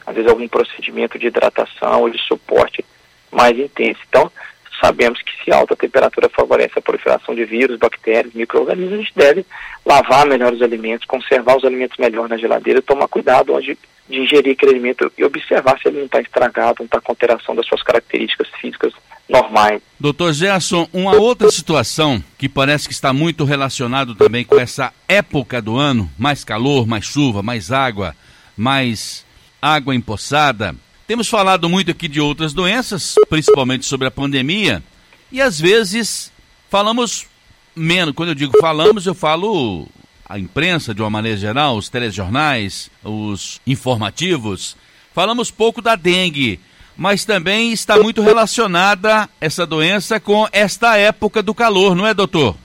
às 0.06 0.16
vezes 0.16 0.30
algum 0.30 0.48
procedimento 0.48 1.18
de 1.18 1.28
hidratação 1.28 2.02
ou 2.02 2.10
de 2.10 2.20
suporte 2.28 2.86
mais 3.32 3.58
intenso. 3.58 4.00
Então, 4.08 4.32
sabemos 4.82 5.22
que 5.22 5.32
se 5.44 5.52
alta 5.54 5.76
temperatura 5.76 6.28
favorece 6.30 6.80
a 6.80 6.82
proliferação 6.82 7.36
de 7.36 7.46
vírus, 7.46 7.78
bactérias, 7.78 8.34
micro-organismos, 8.34 8.94
a 8.94 8.98
gente 8.98 9.14
deve 9.16 9.46
lavar 9.86 10.26
melhor 10.26 10.52
os 10.52 10.62
alimentos, 10.62 11.06
conservar 11.06 11.56
os 11.58 11.64
alimentos 11.64 11.98
melhor 11.98 12.28
na 12.28 12.38
geladeira, 12.38 12.82
tomar 12.82 13.08
cuidado 13.08 13.54
onde 13.54 13.78
de 14.10 14.20
ingerir 14.20 14.54
aquele 14.54 14.74
alimento 14.74 15.12
e 15.18 15.24
observar 15.24 15.80
se 15.80 15.88
ele 15.88 16.00
não 16.00 16.06
está 16.06 16.20
estragado, 16.20 16.78
não 16.80 16.86
está 16.86 17.00
com 17.00 17.12
alteração 17.12 17.56
das 17.56 17.66
suas 17.66 17.82
características 17.82 18.50
físicas 18.60 18.94
normais. 19.30 19.82
Doutor 19.98 20.34
Gerson, 20.34 20.88
uma 20.92 21.16
outra 21.16 21.50
situação 21.50 22.22
que 22.38 22.50
parece 22.50 22.88
que 22.88 22.94
está 22.94 23.14
muito 23.14 23.46
relacionado 23.46 24.14
também 24.14 24.44
com 24.44 24.60
essa 24.60 24.94
época 25.08 25.62
do 25.62 25.78
ano, 25.78 26.12
mais 26.20 26.44
calor, 26.44 26.86
mais 26.86 27.06
chuva, 27.06 27.42
mais 27.42 27.72
água, 27.72 28.14
mais 28.58 29.26
água 29.62 29.96
empoçada, 29.96 30.76
temos 31.12 31.28
falado 31.28 31.68
muito 31.68 31.92
aqui 31.92 32.08
de 32.08 32.22
outras 32.22 32.54
doenças, 32.54 33.16
principalmente 33.30 33.86
sobre 33.86 34.08
a 34.08 34.12
pandemia, 34.12 34.82
e 35.30 35.42
às 35.42 35.60
vezes 35.60 36.32
falamos 36.70 37.28
menos. 37.76 38.16
Quando 38.16 38.30
eu 38.30 38.36
digo 38.36 38.58
falamos, 38.62 39.06
eu 39.06 39.14
falo 39.14 39.90
a 40.26 40.40
imprensa 40.40 40.96
de 40.96 41.02
uma 41.02 41.10
maneira 41.10 41.38
geral, 41.38 41.76
os 41.76 41.90
telejornais, 41.90 42.90
os 43.04 43.60
informativos, 43.68 44.78
Falamos 45.14 45.52
pouco 45.52 45.82
da 45.82 45.98
dengue, 45.98 46.58
mas 46.96 47.26
também 47.26 47.74
está 47.74 47.98
muito 47.98 48.22
relacionada 48.22 49.28
essa 49.42 49.66
doença 49.66 50.18
com 50.18 50.48
esta 50.54 50.96
época 50.96 51.44
do 51.44 51.54
calor, 51.54 51.94
não 51.94 52.08
é, 52.08 52.14
doutor? 52.14 52.56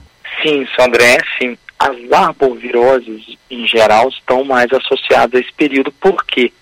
Sim, 0.41 0.65
Sandré, 0.79 1.17
sim. 1.37 1.57
As 1.77 1.97
arboviroses, 2.09 3.35
em 3.51 3.67
geral, 3.67 4.07
estão 4.07 4.45
mais 4.45 4.71
associadas 4.71 5.35
a 5.35 5.43
esse 5.43 5.51
período, 5.51 5.91
porque 5.99 6.53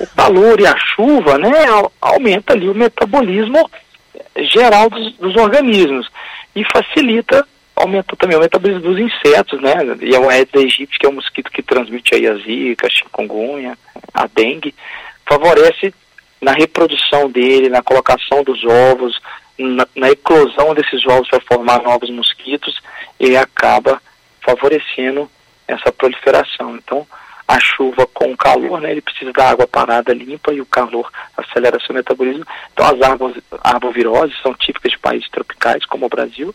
o 0.00 0.06
calor 0.08 0.60
e 0.60 0.66
a 0.66 0.76
chuva, 0.76 1.38
né, 1.38 1.50
aumenta 2.00 2.52
ali 2.52 2.68
o 2.68 2.74
metabolismo 2.74 3.70
geral 4.36 4.90
dos, 4.90 5.12
dos 5.16 5.36
organismos 5.36 6.08
e 6.54 6.64
facilita, 6.64 7.46
aumenta 7.76 8.16
também 8.16 8.36
o 8.36 8.40
metabolismo 8.40 8.82
dos 8.82 8.98
insetos, 8.98 9.60
né, 9.60 9.74
e 10.00 10.14
é 10.14 10.18
o 10.18 10.28
Aedes 10.28 10.54
aegypti, 10.54 10.98
que 10.98 11.06
é 11.06 11.08
o 11.08 11.12
mosquito 11.12 11.50
que 11.50 11.62
transmite 11.62 12.14
aí 12.14 12.26
a 12.26 12.34
zika, 12.36 12.86
a 12.86 12.90
chikungunya, 12.90 13.78
a 14.12 14.26
dengue, 14.26 14.74
favorece 15.26 15.94
na 16.40 16.52
reprodução 16.52 17.30
dele, 17.30 17.68
na 17.68 17.82
colocação 17.82 18.42
dos 18.44 18.62
ovos, 18.64 19.18
na, 19.58 19.86
na 19.94 20.10
eclosão 20.10 20.74
desses 20.74 21.06
ovos 21.06 21.28
para 21.28 21.40
formar 21.40 21.82
novos 21.82 22.10
mosquitos, 22.10 22.80
e 23.18 23.36
acaba 23.36 24.00
favorecendo 24.40 25.30
essa 25.66 25.90
proliferação. 25.90 26.76
Então, 26.76 27.06
a 27.46 27.60
chuva 27.60 28.06
com 28.06 28.32
o 28.32 28.36
calor, 28.36 28.80
né, 28.80 28.90
ele 28.90 29.02
precisa 29.02 29.32
da 29.32 29.50
água 29.50 29.66
parada 29.66 30.14
limpa 30.14 30.52
e 30.52 30.60
o 30.60 30.66
calor 30.66 31.10
acelera 31.36 31.78
seu 31.84 31.94
metabolismo. 31.94 32.44
Então, 32.72 32.86
as 32.86 33.02
árvores, 33.02 33.42
arboviroses 33.62 34.36
são 34.42 34.54
típicas 34.54 34.92
de 34.92 34.98
países 34.98 35.28
tropicais, 35.28 35.84
como 35.84 36.06
o 36.06 36.08
Brasil. 36.08 36.54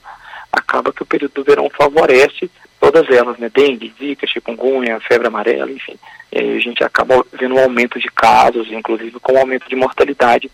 Acaba 0.52 0.92
que 0.92 1.04
o 1.04 1.06
período 1.06 1.34
do 1.34 1.44
verão 1.44 1.70
favorece 1.70 2.50
todas 2.80 3.08
elas, 3.10 3.38
né, 3.38 3.52
dengue, 3.54 3.94
zika, 4.00 4.26
chikungunya, 4.26 5.00
febre 5.02 5.28
amarela, 5.28 5.72
enfim. 5.72 5.96
E 6.32 6.40
aí 6.40 6.58
a 6.58 6.60
gente 6.60 6.84
acaba 6.84 7.24
vendo 7.34 7.56
um 7.56 7.60
aumento 7.60 8.00
de 8.00 8.08
casos, 8.10 8.72
inclusive 8.72 9.20
com 9.20 9.34
um 9.34 9.40
aumento 9.40 9.70
de 9.70 9.76
mortalidade 9.76 10.50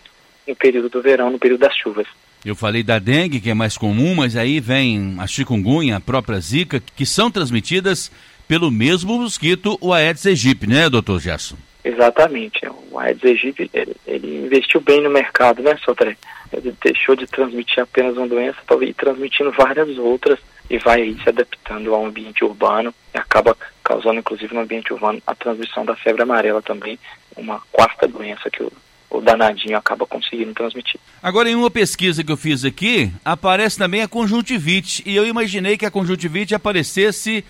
no 0.47 0.55
período 0.55 0.89
do 0.89 1.01
verão, 1.01 1.29
no 1.29 1.39
período 1.39 1.61
das 1.61 1.75
chuvas. 1.77 2.07
Eu 2.43 2.55
falei 2.55 2.83
da 2.83 2.99
dengue, 2.99 3.39
que 3.39 3.49
é 3.49 3.55
mais 3.55 3.75
comum, 3.75 4.13
mas 4.13 4.35
aí 4.35 4.59
vem 4.59 5.15
a 5.17 5.25
chikungunya, 5.25 5.97
a 5.97 5.99
própria 5.99 6.39
zika, 6.39 6.79
que 6.95 7.05
são 7.05 7.31
transmitidas 7.31 8.11
pelo 8.47 8.71
mesmo 8.71 9.19
mosquito, 9.19 9.77
o 9.81 9.93
Aedes 9.93 10.25
aegypti, 10.25 10.67
né, 10.67 10.89
doutor 10.89 11.19
Gerson? 11.19 11.55
Exatamente. 11.83 12.61
O 12.91 12.99
Aedes 12.99 13.23
aegypti, 13.23 13.69
ele, 13.73 13.95
ele, 14.07 14.45
investiu 14.45 14.81
bem 14.81 15.01
no 15.01 15.09
mercado, 15.09 15.61
né, 15.61 15.77
Sotré? 15.83 16.17
Ele 16.51 16.73
deixou 16.83 17.15
de 17.15 17.27
transmitir 17.27 17.83
apenas 17.83 18.15
uma 18.17 18.27
doença 18.27 18.57
para 18.65 18.83
ir 18.85 18.93
transmitindo 18.93 19.51
várias 19.51 19.97
outras 19.97 20.39
e 20.69 20.77
vai 20.77 21.01
aí 21.01 21.17
se 21.21 21.29
adaptando 21.29 21.93
ao 21.93 22.05
ambiente 22.05 22.43
urbano 22.43 22.93
e 23.13 23.17
acaba 23.17 23.55
causando, 23.83 24.19
inclusive, 24.19 24.53
no 24.53 24.61
ambiente 24.61 24.93
urbano 24.93 25.21
a 25.27 25.35
transmissão 25.35 25.85
da 25.85 25.95
febre 25.95 26.23
amarela 26.23 26.61
também, 26.61 26.97
uma 27.35 27.61
quarta 27.71 28.07
doença 28.07 28.49
que 28.49 28.63
o 28.63 28.71
o 29.09 29.21
danadinho 29.21 29.77
acaba 29.77 30.05
conseguindo 30.05 30.53
transmitir. 30.53 30.99
Agora, 31.21 31.49
em 31.49 31.55
uma 31.55 31.71
pesquisa 31.71 32.23
que 32.23 32.31
eu 32.31 32.37
fiz 32.37 32.65
aqui, 32.65 33.11
aparece 33.23 33.77
também 33.77 34.01
a 34.01 34.07
conjuntivite. 34.07 35.03
E 35.05 35.15
eu 35.15 35.25
imaginei 35.25 35.77
que 35.77 35.85
a 35.85 35.91
conjuntivite 35.91 36.53
aparecesse 36.53 37.43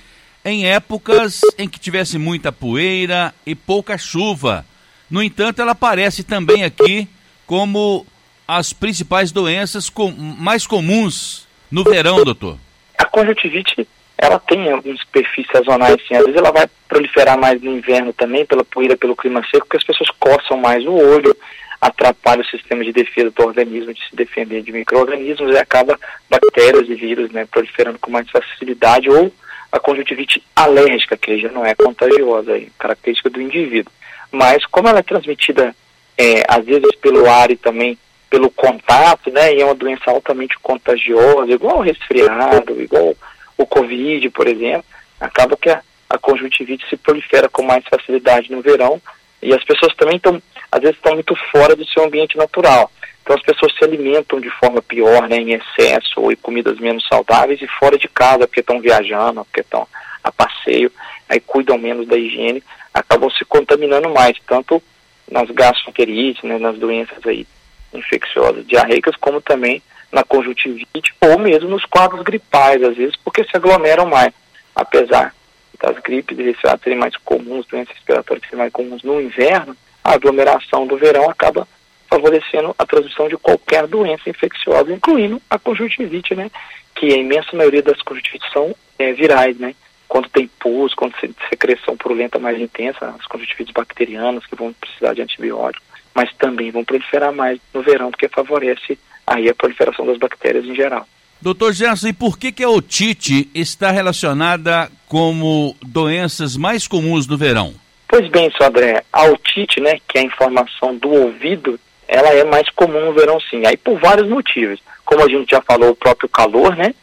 em 0.45 0.67
épocas 0.67 1.41
em 1.57 1.67
que 1.67 1.79
tivesse 1.79 2.19
muita 2.19 2.51
poeira 2.51 3.33
e 3.43 3.55
pouca 3.55 3.97
chuva. 3.97 4.63
No 5.09 5.23
entanto, 5.23 5.59
ela 5.59 5.71
aparece 5.71 6.23
também 6.23 6.63
aqui 6.63 7.09
como 7.47 8.05
as 8.47 8.71
principais 8.71 9.31
doenças 9.31 9.89
com, 9.89 10.11
mais 10.11 10.67
comuns 10.67 11.47
no 11.71 11.83
verão, 11.83 12.23
doutor. 12.23 12.59
A 12.97 13.05
conjuntivite 13.05 13.87
ela 14.17 14.39
tem 14.39 14.71
alguns 14.71 15.03
perfis 15.05 15.45
sazonais, 15.51 15.97
sim. 16.07 16.15
Às 16.15 16.25
vezes 16.25 16.37
ela 16.37 16.51
vai 16.51 16.67
proliferar 16.87 17.37
mais 17.37 17.61
no 17.61 17.75
inverno 17.75 18.13
também, 18.13 18.45
pela 18.45 18.63
poeira, 18.63 18.95
pelo 18.95 19.15
clima 19.15 19.41
seco, 19.51 19.65
porque 19.65 19.77
as 19.77 19.83
pessoas 19.83 20.09
coçam 20.19 20.57
mais 20.57 20.85
o 20.85 20.93
olho, 20.93 21.35
atrapalha 21.81 22.41
o 22.41 22.45
sistema 22.45 22.83
de 22.83 22.93
defesa 22.93 23.29
do 23.29 23.43
organismo 23.43 23.93
de 23.93 23.99
se 24.07 24.15
defender 24.15 24.61
de 24.61 24.71
micro-organismos 24.71 25.53
e 25.53 25.57
acaba 25.57 25.99
bactérias 26.29 26.87
e 26.87 26.95
vírus 26.95 27.31
né, 27.31 27.45
proliferando 27.45 27.99
com 27.99 28.09
mais 28.09 28.29
facilidade, 28.29 29.09
ou 29.09 29.31
a 29.75 29.79
conjuntivite 29.79 30.41
alérgica, 30.55 31.17
que 31.17 31.37
já 31.37 31.51
não 31.51 31.65
é 31.65 31.75
contagiosa, 31.75 32.57
é 32.57 32.67
característica 32.79 33.29
do 33.29 33.41
indivíduo. 33.41 33.91
Mas 34.31 34.65
como 34.67 34.87
ela 34.87 34.99
é 34.99 35.03
transmitida, 35.03 35.75
é, 36.17 36.43
às 36.47 36.63
vezes, 36.65 36.95
pelo 37.01 37.29
ar 37.29 37.51
e 37.51 37.57
também 37.57 37.97
pelo 38.29 38.49
contato, 38.49 39.29
né, 39.31 39.53
e 39.53 39.61
é 39.61 39.65
uma 39.65 39.75
doença 39.75 40.09
altamente 40.09 40.57
contagiosa, 40.59 41.51
igual 41.51 41.79
o 41.79 41.81
resfriado, 41.81 42.81
igual 42.81 43.15
o 43.57 43.65
Covid, 43.65 44.29
por 44.29 44.47
exemplo, 44.47 44.85
acaba 45.19 45.57
que 45.57 45.69
a, 45.69 45.81
a 46.09 46.17
conjuntivite 46.17 46.87
se 46.89 46.95
prolifera 46.95 47.49
com 47.49 47.61
mais 47.61 47.83
facilidade 47.85 48.51
no 48.51 48.61
verão 48.61 49.01
e 49.41 49.53
as 49.53 49.63
pessoas 49.65 49.93
também 49.95 50.15
estão, 50.15 50.41
às 50.71 50.81
vezes, 50.81 50.95
estão 50.95 51.15
muito 51.15 51.35
fora 51.51 51.75
do 51.75 51.85
seu 51.85 52.05
ambiente 52.05 52.37
natural. 52.37 52.89
Então 53.25 53.35
as 53.35 53.41
pessoas 53.41 53.73
se 53.75 53.83
alimentam 53.83 54.39
de 54.39 54.51
forma 54.51 54.83
pior, 54.83 55.27
né, 55.27 55.37
em 55.37 55.53
excesso 55.53 56.21
ou 56.21 56.31
em 56.31 56.35
comidas 56.35 56.79
menos 56.79 57.07
saudáveis 57.07 57.59
e 57.59 57.67
fora 57.67 57.97
de 57.97 58.07
casa, 58.07 58.45
porque 58.45 58.59
estão 58.59 58.79
viajando, 58.79 59.43
porque 59.45 59.61
estão 59.61 59.87
a 60.23 60.31
passeio, 60.31 60.91
aí 61.27 61.39
cuidam 61.39 61.75
menos 61.75 62.07
da 62.07 62.15
higiene, 62.15 62.63
acabam 62.93 63.27
se 63.31 63.43
contaminando 63.43 64.09
mais, 64.11 64.37
tanto 64.45 64.81
nas 65.29 65.49
gastroenterites, 65.49 66.43
né, 66.43 66.59
nas 66.59 66.77
doenças 66.77 67.17
aí 67.25 67.47
infecciosas 67.91 68.65
diarreicas, 68.67 69.15
como 69.15 69.41
também 69.41 69.81
na 70.11 70.23
conjuntivite 70.23 71.15
ou 71.19 71.39
mesmo 71.39 71.67
nos 71.67 71.83
quadros 71.85 72.21
gripais, 72.21 72.83
às 72.83 72.95
vezes, 72.95 73.15
porque 73.23 73.43
se 73.43 73.57
aglomeram 73.57 74.05
mais. 74.05 74.33
Apesar 74.75 75.33
das 75.81 75.97
gripes 75.97 76.37
e 76.37 76.55
serem 76.83 76.99
mais 76.99 77.17
comuns, 77.17 77.65
doenças 77.65 77.95
respiratórias 77.95 78.43
serem 78.45 78.59
mais 78.59 78.71
comuns 78.71 79.01
no 79.01 79.19
inverno, 79.19 79.75
a 80.03 80.13
aglomeração 80.13 80.85
do 80.85 80.95
verão 80.95 81.27
acaba 81.27 81.67
favorecendo 82.09 82.75
a 82.77 82.85
transmissão 82.85 83.27
de 83.27 83.37
qualquer 83.37 83.87
doença 83.87 84.29
infecciosa, 84.29 84.91
incluindo 84.91 85.41
a 85.49 85.57
conjuntivite, 85.57 86.35
né? 86.35 86.49
Que 86.95 87.13
a 87.13 87.17
imensa 87.17 87.55
maioria 87.55 87.81
das 87.81 88.01
conjuntivites 88.01 88.51
são 88.51 88.75
é, 88.97 89.11
virais, 89.13 89.57
né? 89.57 89.75
Quando 90.07 90.29
tem 90.29 90.49
pus, 90.59 90.93
quando 90.93 91.13
tem 91.19 91.35
secreção 91.49 91.97
purulenta 91.97 92.39
mais 92.39 92.59
intensa, 92.59 93.13
as 93.19 93.25
conjuntivites 93.25 93.73
bacterianas 93.73 94.45
que 94.45 94.55
vão 94.55 94.71
precisar 94.73 95.13
de 95.13 95.21
antibiótico, 95.21 95.83
mas 96.13 96.33
também 96.35 96.71
vão 96.71 96.85
proliferar 96.85 97.33
mais 97.33 97.59
no 97.73 97.81
verão, 97.81 98.11
porque 98.11 98.29
favorece 98.29 98.97
aí 99.27 99.49
a 99.49 99.55
proliferação 99.55 100.05
das 100.05 100.17
bactérias 100.17 100.65
em 100.65 100.75
geral. 100.75 101.05
Doutor 101.41 101.73
Gerson, 101.73 102.07
e 102.07 102.13
por 102.13 102.39
que, 102.39 102.51
que 102.51 102.63
a 102.63 102.69
otite 102.69 103.49
está 103.53 103.91
relacionada 103.91 104.89
como 105.07 105.75
doenças 105.81 106.55
mais 106.55 106.87
comuns 106.87 107.27
do 107.27 107.37
verão? 107.37 107.73
Pois 108.07 108.27
bem, 108.29 108.49
senhor 108.51 108.69
André, 108.69 109.03
a 109.11 109.25
otite, 109.25 109.81
né, 109.81 109.99
que 110.07 110.17
é 110.17 110.21
a 110.21 110.25
inflamação 110.25 110.95
do 110.95 111.09
ouvido, 111.09 111.79
ela 112.07 112.29
é 112.29 112.43
mais 112.43 112.69
comum 112.69 113.05
no 113.05 113.13
verão 113.13 113.39
sim, 113.39 113.65
aí 113.65 113.77
por 113.77 113.99
vários 113.99 114.27
motivos. 114.27 114.79
Como 115.03 115.23
a 115.23 115.29
gente 115.29 115.51
já 115.51 115.61
falou, 115.61 115.91
o 115.91 115.95
próprio 115.95 116.29
calor, 116.29 116.75
né, 116.75 116.93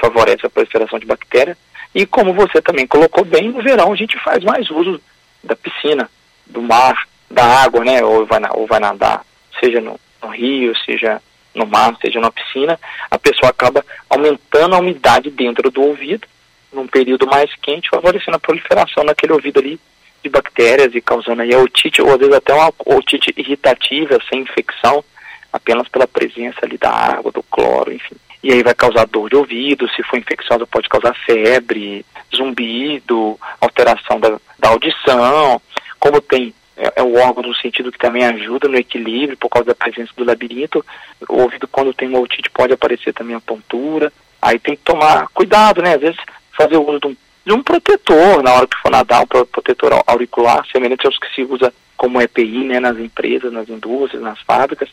favorece 0.00 0.46
a 0.46 0.50
proliferação 0.50 0.98
de 0.98 1.06
bactérias, 1.06 1.56
e 1.94 2.04
como 2.04 2.34
você 2.34 2.60
também 2.60 2.86
colocou 2.86 3.24
bem, 3.24 3.48
no 3.48 3.62
verão 3.62 3.92
a 3.92 3.96
gente 3.96 4.18
faz 4.22 4.42
mais 4.44 4.70
uso 4.70 5.00
da 5.42 5.56
piscina, 5.56 6.10
do 6.46 6.60
mar, 6.62 7.06
da 7.30 7.44
água, 7.44 7.84
né, 7.84 8.02
ou 8.02 8.26
vai, 8.26 8.40
ou 8.52 8.66
vai 8.66 8.80
nadar, 8.80 9.24
seja 9.60 9.80
no, 9.80 9.98
no 10.22 10.28
rio, 10.28 10.76
seja 10.84 11.20
no 11.54 11.66
mar, 11.66 11.96
seja 12.00 12.20
na 12.20 12.30
piscina, 12.30 12.78
a 13.10 13.18
pessoa 13.18 13.50
acaba 13.50 13.84
aumentando 14.10 14.74
a 14.74 14.78
umidade 14.78 15.30
dentro 15.30 15.70
do 15.70 15.82
ouvido, 15.82 16.26
num 16.72 16.86
período 16.86 17.26
mais 17.26 17.50
quente, 17.62 17.88
favorecendo 17.88 18.36
a 18.36 18.40
proliferação 18.40 19.02
naquele 19.04 19.32
ouvido 19.32 19.58
ali 19.58 19.80
de 20.26 20.30
bactérias 20.30 20.94
e 20.94 21.00
causando 21.00 21.42
aí 21.42 21.54
a 21.54 21.58
otite, 21.58 22.02
ou 22.02 22.12
às 22.12 22.18
vezes 22.18 22.34
até 22.34 22.52
uma 22.52 22.72
otite 22.84 23.32
irritativa, 23.36 24.18
sem 24.28 24.40
infecção, 24.40 25.04
apenas 25.52 25.88
pela 25.88 26.06
presença 26.06 26.58
ali 26.62 26.76
da 26.76 26.90
água, 26.90 27.30
do 27.30 27.42
cloro, 27.44 27.92
enfim. 27.92 28.16
E 28.42 28.52
aí 28.52 28.62
vai 28.62 28.74
causar 28.74 29.06
dor 29.06 29.30
de 29.30 29.36
ouvido, 29.36 29.88
se 29.90 30.02
for 30.02 30.18
infecciosa 30.18 30.66
pode 30.66 30.88
causar 30.88 31.14
febre, 31.14 32.04
zumbido, 32.34 33.38
alteração 33.60 34.20
da, 34.20 34.38
da 34.58 34.68
audição, 34.68 35.60
como 35.98 36.20
tem 36.20 36.54
é, 36.76 36.92
é, 36.96 37.02
o 37.02 37.14
órgão 37.16 37.42
no 37.42 37.54
sentido 37.56 37.90
que 37.90 37.98
também 37.98 38.24
ajuda 38.24 38.68
no 38.68 38.76
equilíbrio 38.76 39.38
por 39.38 39.48
causa 39.48 39.68
da 39.68 39.74
presença 39.74 40.12
do 40.16 40.24
labirinto. 40.24 40.84
O 41.28 41.40
ouvido, 41.40 41.66
quando 41.66 41.94
tem 41.94 42.08
uma 42.08 42.20
otite, 42.20 42.50
pode 42.50 42.72
aparecer 42.72 43.14
também 43.14 43.34
a 43.34 43.40
pontura. 43.40 44.12
Aí 44.42 44.58
tem 44.58 44.76
que 44.76 44.82
tomar 44.82 45.28
cuidado, 45.28 45.80
né? 45.80 45.94
Às 45.94 46.00
vezes 46.00 46.20
fazer 46.56 46.76
o 46.76 46.88
uso 46.88 47.00
de 47.00 47.06
um, 47.08 47.16
de 47.46 47.52
um 47.52 47.62
protetor 47.62 48.42
na 48.42 48.52
hora 48.52 48.66
que 48.66 48.76
for 48.78 48.90
nadar, 48.90 49.22
um 49.22 49.46
protetor 49.46 50.02
auricular, 50.04 50.66
semelhante 50.72 51.06
aos 51.06 51.16
que 51.16 51.32
se 51.32 51.42
usa 51.42 51.72
como 51.96 52.20
EPI, 52.20 52.64
né? 52.64 52.80
Nas 52.80 52.98
empresas, 52.98 53.52
nas 53.52 53.68
indústrias, 53.68 54.20
nas 54.20 54.40
fábricas. 54.40 54.88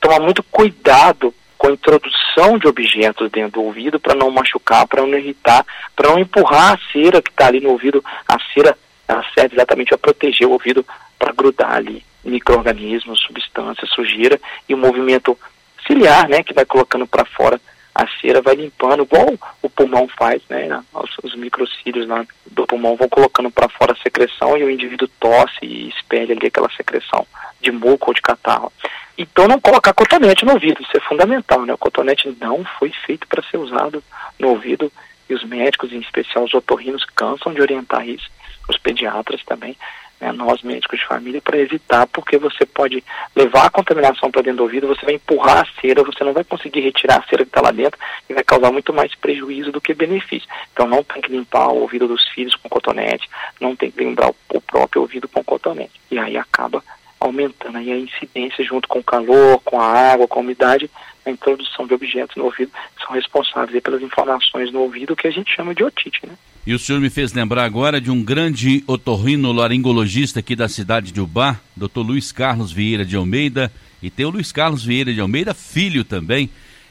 Tomar 0.00 0.18
muito 0.18 0.42
cuidado 0.44 1.34
com 1.58 1.66
a 1.66 1.72
introdução 1.72 2.56
de 2.56 2.66
objetos 2.66 3.30
dentro 3.30 3.60
do 3.60 3.66
ouvido 3.66 4.00
para 4.00 4.14
não 4.14 4.30
machucar, 4.30 4.86
para 4.86 5.02
não 5.02 5.18
irritar, 5.18 5.66
para 5.94 6.08
não 6.08 6.18
empurrar 6.18 6.74
a 6.74 6.92
cera 6.92 7.20
que 7.20 7.30
está 7.30 7.48
ali 7.48 7.60
no 7.60 7.70
ouvido. 7.70 8.02
A 8.26 8.38
cera 8.54 8.76
ela 9.06 9.24
serve 9.34 9.56
exatamente 9.56 9.92
a 9.92 9.98
proteger 9.98 10.46
o 10.46 10.52
ouvido 10.52 10.86
para 11.18 11.32
grudar 11.32 11.74
ali 11.74 12.02
micro-organismos, 12.24 13.20
substâncias, 13.20 13.90
sujeira 13.90 14.40
e 14.68 14.74
o 14.74 14.78
movimento 14.78 15.38
ciliar, 15.86 16.28
né, 16.28 16.42
que 16.42 16.52
vai 16.52 16.64
colocando 16.64 17.06
para 17.06 17.24
fora 17.24 17.60
a 17.98 18.06
cera, 18.20 18.40
vai 18.40 18.54
limpando, 18.54 19.02
igual 19.02 19.34
o 19.60 19.68
pulmão 19.68 20.08
faz, 20.08 20.40
né, 20.48 20.82
os, 20.94 21.10
os 21.22 21.34
microcílios 21.34 22.06
lá 22.06 22.24
do 22.46 22.66
pulmão 22.66 22.96
vão 22.96 23.08
colocando 23.08 23.50
para 23.50 23.68
fora 23.68 23.92
a 23.92 24.02
secreção 24.02 24.56
e 24.56 24.64
o 24.64 24.70
indivíduo 24.70 25.08
tosse 25.20 25.64
e 25.64 25.88
espelha 25.88 26.34
ali 26.34 26.46
aquela 26.46 26.70
secreção 26.70 27.26
de 27.60 27.68
de 27.68 27.70
muco 27.70 28.10
ou 28.10 28.14
de 28.14 28.22
catarro. 28.22 28.72
Então 29.16 29.48
não 29.48 29.60
colocar 29.60 29.92
cotonete 29.92 30.44
no 30.44 30.52
ouvido, 30.52 30.80
isso 30.82 30.96
é 30.96 31.00
fundamental, 31.00 31.64
né? 31.64 31.74
O 31.74 31.78
cotonete 31.78 32.34
não 32.40 32.64
foi 32.78 32.90
feito 33.04 33.26
para 33.26 33.42
ser 33.42 33.58
usado 33.58 34.02
no 34.38 34.48
ouvido 34.48 34.90
e 35.28 35.34
os 35.34 35.44
médicos, 35.44 35.92
em 35.92 36.00
especial 36.00 36.44
os 36.44 36.54
otorrinos, 36.54 37.04
cansam 37.04 37.52
de 37.52 37.60
orientar 37.60 38.08
isso, 38.08 38.30
os 38.68 38.78
pediatras 38.78 39.44
também, 39.44 39.76
né, 40.20 40.32
nós 40.32 40.62
médicos 40.62 40.98
de 40.98 41.06
família, 41.06 41.40
para 41.40 41.58
evitar, 41.58 42.06
porque 42.06 42.36
você 42.38 42.66
pode 42.66 43.02
levar 43.34 43.66
a 43.66 43.70
contaminação 43.70 44.30
para 44.30 44.42
dentro 44.42 44.58
do 44.58 44.62
ouvido, 44.64 44.88
você 44.88 45.04
vai 45.04 45.14
empurrar 45.14 45.60
a 45.60 45.80
cera, 45.80 46.02
você 46.02 46.24
não 46.24 46.32
vai 46.32 46.44
conseguir 46.44 46.80
retirar 46.80 47.18
a 47.18 47.28
cera 47.28 47.44
que 47.44 47.50
está 47.50 47.60
lá 47.60 47.70
dentro 47.70 47.98
e 48.28 48.34
vai 48.34 48.42
causar 48.42 48.72
muito 48.72 48.92
mais 48.92 49.14
prejuízo 49.14 49.72
do 49.72 49.80
que 49.80 49.94
benefício. 49.94 50.48
Então 50.72 50.86
não 50.86 51.02
tem 51.02 51.22
que 51.22 51.30
limpar 51.30 51.68
o 51.68 51.80
ouvido 51.80 52.08
dos 52.08 52.26
filhos 52.28 52.54
com 52.56 52.68
cotonete, 52.68 53.28
não 53.60 53.76
tem 53.76 53.90
que 53.90 54.02
limpar 54.02 54.30
o 54.50 54.60
próprio 54.60 55.02
ouvido 55.02 55.28
com 55.28 55.42
cotonete. 55.44 56.00
E 56.10 56.18
aí 56.18 56.36
acaba 56.36 56.82
aumentando 57.20 57.78
aí 57.78 57.90
a 57.90 57.98
incidência 57.98 58.64
junto 58.64 58.88
com 58.88 59.00
o 59.00 59.04
calor, 59.04 59.60
com 59.64 59.80
a 59.80 60.12
água, 60.12 60.28
com 60.28 60.38
a 60.38 60.42
umidade, 60.42 60.90
a 61.26 61.30
introdução 61.30 61.86
de 61.86 61.94
objetos 61.94 62.36
no 62.36 62.44
ouvido 62.44 62.72
são 63.04 63.14
responsáveis 63.14 63.82
pelas 63.82 64.02
inflamações 64.02 64.72
no 64.72 64.80
ouvido 64.80 65.16
que 65.16 65.26
a 65.26 65.30
gente 65.30 65.54
chama 65.54 65.74
de 65.74 65.84
otite, 65.84 66.26
né? 66.26 66.34
E 66.68 66.74
o 66.74 66.78
senhor 66.78 67.00
me 67.00 67.08
fez 67.08 67.32
lembrar 67.32 67.64
agora 67.64 67.98
de 67.98 68.10
um 68.10 68.22
grande 68.22 68.84
otorrino-laringologista 68.86 70.40
aqui 70.40 70.54
da 70.54 70.68
cidade 70.68 71.12
de 71.12 71.18
Ubá, 71.18 71.58
Dr. 71.74 72.00
Luiz 72.00 72.30
Carlos 72.30 72.70
Vieira 72.70 73.06
de 73.06 73.16
Almeida, 73.16 73.72
e 74.02 74.10
tem 74.10 74.26
o 74.26 74.28
Luiz 74.28 74.52
Carlos 74.52 74.84
Vieira 74.84 75.14
de 75.14 75.18
Almeida, 75.18 75.54
filho 75.54 76.04
também, 76.04 76.50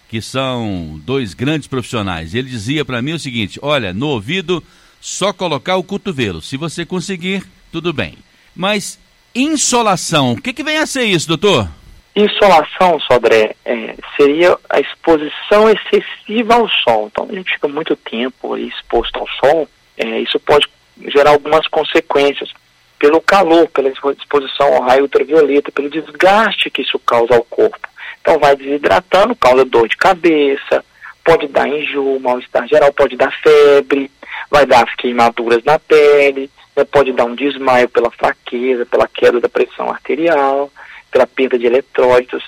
que 0.09 0.19
são 0.19 0.99
dois 1.05 1.35
grandes 1.35 1.67
profissionais. 1.67 2.33
Ele 2.33 2.49
dizia 2.49 2.83
para 2.83 3.03
mim 3.03 3.11
o 3.11 3.19
seguinte: 3.19 3.59
olha, 3.61 3.93
no 3.93 4.07
ouvido, 4.07 4.63
só 4.99 5.31
colocar 5.31 5.75
o 5.75 5.83
cotovelo. 5.83 6.41
Se 6.41 6.57
você 6.57 6.83
conseguir, 6.83 7.45
tudo 7.71 7.93
bem. 7.93 8.15
Mas 8.55 8.97
insolação, 9.35 10.31
o 10.31 10.41
que, 10.41 10.53
que 10.53 10.63
vem 10.63 10.77
a 10.77 10.87
ser 10.87 11.03
isso, 11.03 11.27
doutor? 11.27 11.69
Insolação, 12.17 12.99
Sodré, 12.99 13.55
é, 13.63 13.93
seria 14.15 14.57
a 14.71 14.79
exposição 14.79 15.69
excessiva 15.69 16.55
ao 16.55 16.67
sol. 16.67 17.11
Então, 17.11 17.27
a 17.29 17.35
gente 17.35 17.53
fica 17.53 17.67
muito 17.67 17.95
tempo 17.95 18.57
exposto 18.57 19.19
ao 19.19 19.27
sol, 19.27 19.69
é, 19.95 20.19
isso 20.21 20.39
pode 20.39 20.67
gerar 21.09 21.29
algumas 21.29 21.67
consequências 21.67 22.51
pelo 22.97 23.21
calor, 23.21 23.67
pela 23.67 23.89
exposição 23.89 24.73
ao 24.73 24.81
raio 24.81 25.03
ultravioleta, 25.03 25.71
pelo 25.71 25.91
desgaste 25.91 26.71
que 26.71 26.81
isso 26.81 26.97
causa 26.97 27.35
ao 27.35 27.43
corpo. 27.43 27.87
Então, 28.19 28.39
vai 28.39 28.55
desidratando, 28.55 29.35
causa 29.35 29.63
dor 29.63 29.87
de 29.87 29.95
cabeça, 29.95 30.83
pode 31.23 31.47
dar 31.47 31.67
enjoo, 31.67 32.19
mal-estar 32.19 32.67
geral, 32.67 32.91
pode 32.93 33.15
dar 33.15 33.31
febre, 33.43 34.09
vai 34.49 34.65
dar 34.65 34.87
queimaduras 34.95 35.63
na 35.63 35.77
pele, 35.77 36.49
né, 36.75 36.83
pode 36.83 37.11
dar 37.13 37.25
um 37.25 37.35
desmaio 37.35 37.87
pela 37.89 38.09
fraqueza, 38.09 38.87
pela 38.87 39.07
queda 39.07 39.39
da 39.39 39.47
pressão 39.47 39.91
arterial 39.91 40.71
pela 41.17 41.25
perda 41.25 41.57
de 41.57 41.65
eletrólitos, 41.65 42.43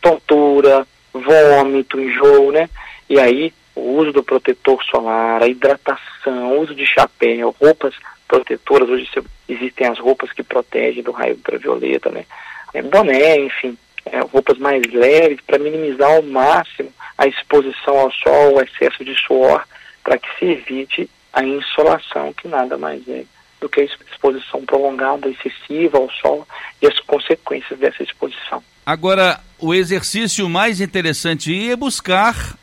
tontura, 0.00 0.86
vômito, 1.12 2.00
enjoo, 2.00 2.52
né? 2.52 2.70
E 3.10 3.18
aí 3.18 3.52
o 3.74 3.96
uso 3.96 4.12
do 4.12 4.22
protetor 4.22 4.82
solar, 4.84 5.42
a 5.42 5.48
hidratação, 5.48 6.58
uso 6.60 6.74
de 6.74 6.86
chapéu, 6.86 7.54
roupas 7.60 7.94
protetoras, 8.28 8.88
hoje 8.88 9.08
existem 9.48 9.88
as 9.88 9.98
roupas 9.98 10.32
que 10.32 10.42
protegem 10.42 11.02
do 11.02 11.10
raio 11.10 11.34
ultravioleta, 11.34 12.10
né? 12.10 12.24
É, 12.72 12.80
boné, 12.80 13.38
enfim, 13.40 13.76
é, 14.06 14.20
roupas 14.20 14.56
mais 14.58 14.82
leves 14.92 15.40
para 15.44 15.58
minimizar 15.58 16.10
ao 16.10 16.22
máximo 16.22 16.92
a 17.18 17.26
exposição 17.26 17.98
ao 17.98 18.12
sol, 18.12 18.54
o 18.54 18.62
excesso 18.62 19.04
de 19.04 19.14
suor, 19.16 19.64
para 20.04 20.16
que 20.16 20.28
se 20.38 20.44
evite 20.44 21.10
a 21.32 21.42
insolação, 21.42 22.32
que 22.32 22.46
nada 22.46 22.78
mais 22.78 23.06
é 23.08 23.24
do 23.62 23.68
que 23.68 23.80
a 23.80 23.84
exposição 23.84 24.64
prolongada, 24.64 25.28
excessiva 25.28 25.96
ao 25.96 26.10
sol 26.10 26.46
e 26.82 26.86
as 26.86 26.98
consequências 27.00 27.78
dessa 27.78 28.02
exposição. 28.02 28.62
Agora, 28.84 29.40
o 29.58 29.72
exercício 29.72 30.48
mais 30.48 30.80
interessante 30.80 31.70
é 31.70 31.76
buscar 31.76 32.58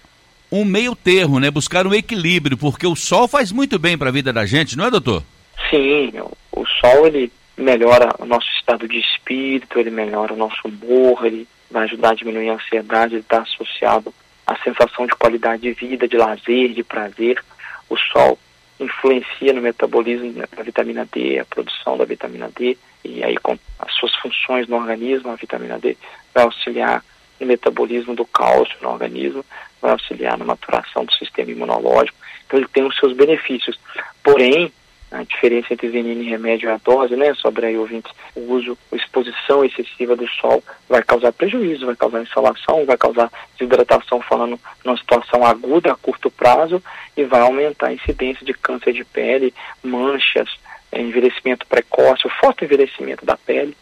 um 0.52 0.66
meio 0.66 0.94
termo, 0.96 1.40
né? 1.40 1.50
Buscar 1.50 1.88
um 1.88 1.94
equilíbrio, 1.94 2.58
porque 2.58 2.86
o 2.86 2.96
sol 2.96 3.28
faz 3.28 3.52
muito 3.52 3.80
bem 3.80 3.98
para 3.98 4.10
a 4.10 4.12
vida 4.12 4.34
da 4.34 4.46
gente, 4.46 4.78
não 4.78 4.86
é, 4.86 4.92
doutor? 4.92 5.24
Sim, 5.70 6.12
o, 6.20 6.62
o 6.62 6.66
sol 6.66 7.08
ele 7.08 7.32
melhora 7.58 8.14
o 8.20 8.26
nosso 8.26 8.48
estado 8.60 8.86
de 8.88 9.00
espírito, 9.00 9.80
ele 9.80 9.90
melhora 9.90 10.34
o 10.34 10.38
nosso 10.38 10.68
humor, 10.68 11.26
ele 11.26 11.48
vai 11.72 11.84
ajudar 11.84 12.12
a 12.12 12.16
diminuir 12.16 12.50
a 12.50 12.56
ansiedade, 12.56 13.14
ele 13.14 13.22
está 13.22 13.42
associado 13.42 14.14
à 14.46 14.58
sensação 14.58 15.06
de 15.06 15.16
qualidade 15.16 15.62
de 15.62 15.72
vida, 15.72 16.08
de 16.08 16.18
lazer, 16.18 16.74
de 16.74 16.84
prazer. 16.84 17.42
O 17.90 17.96
sol 17.96 18.38
influencia 18.80 19.54
no 19.54 19.62
metabolismo 19.62 20.32
da 20.34 20.64
vitamina 20.64 21.08
D, 21.12 21.40
a 21.40 21.46
produção 21.46 21.98
da 21.98 22.06
vitamina 22.06 22.50
D, 22.56 22.78
e 23.04 23.24
aí 23.24 23.38
com 23.38 23.58
as 23.80 23.94
suas 23.94 24.14
funções 24.16 24.68
no 24.68 24.78
organismo, 24.78 25.32
a 25.32 25.36
vitamina 25.36 25.78
D 25.80 25.98
vai 26.34 26.44
auxiliar 26.44 27.04
no 27.40 27.48
metabolismo 27.48 28.16
do 28.16 28.26
cálcio 28.26 28.76
no 28.82 28.90
organismo, 28.90 29.46
vai 29.82 29.92
auxiliar 29.92 30.38
na 30.38 30.46
maturação 30.46 31.06
do 31.06 31.14
sistema 31.14 31.52
imunológico, 31.52 32.18
então 32.46 32.60
ele 32.60 32.68
tem 32.68 32.84
os 32.84 32.96
seus 32.98 33.14
benefícios. 33.14 33.80
Porém, 34.24 34.72
a 35.12 35.24
diferença 35.24 35.74
entre 35.74 35.88
veneno 35.88 36.22
e 36.22 36.30
remédio 36.30 36.70
é 36.70 36.74
a 36.74 36.78
dose, 36.78 37.16
né, 37.16 37.34
sobre 37.34 37.66
aí 37.66 37.78
ouvinte, 37.78 38.10
o 38.36 38.54
uso, 38.54 38.78
a 38.92 38.96
exposição 38.96 39.66
excessiva 39.66 40.16
do 40.16 40.28
sol 40.28 40.64
vai 40.88 41.02
causar 41.02 41.34
prejuízo, 41.34 41.86
vai 41.86 41.96
causar 41.96 42.22
insolação, 42.22 42.86
vai 42.86 42.98
causar 42.98 43.32
desidratação, 43.58 44.22
falando 44.22 44.60
numa 44.86 44.98
situação 44.98 45.44
aguda 45.44 45.92
a 45.92 45.96
curto 45.96 46.30
prazo, 46.30 46.82
e 47.18 47.24
vai 47.24 47.42
aumentar 47.42 47.88
a 47.88 47.94
incidência 47.94 48.46
de 48.46 48.54
câncer 48.54 48.94
de 48.94 49.04
pele, 49.04 49.54
manchas, 49.84 50.50
é, 50.92 51.02
envelhecimento 51.02 51.66
precoce, 51.66 52.28
o 52.28 52.30
forte 52.30 52.66
envelhecimento 52.66 53.26
da 53.26 53.36
pele 53.36 53.76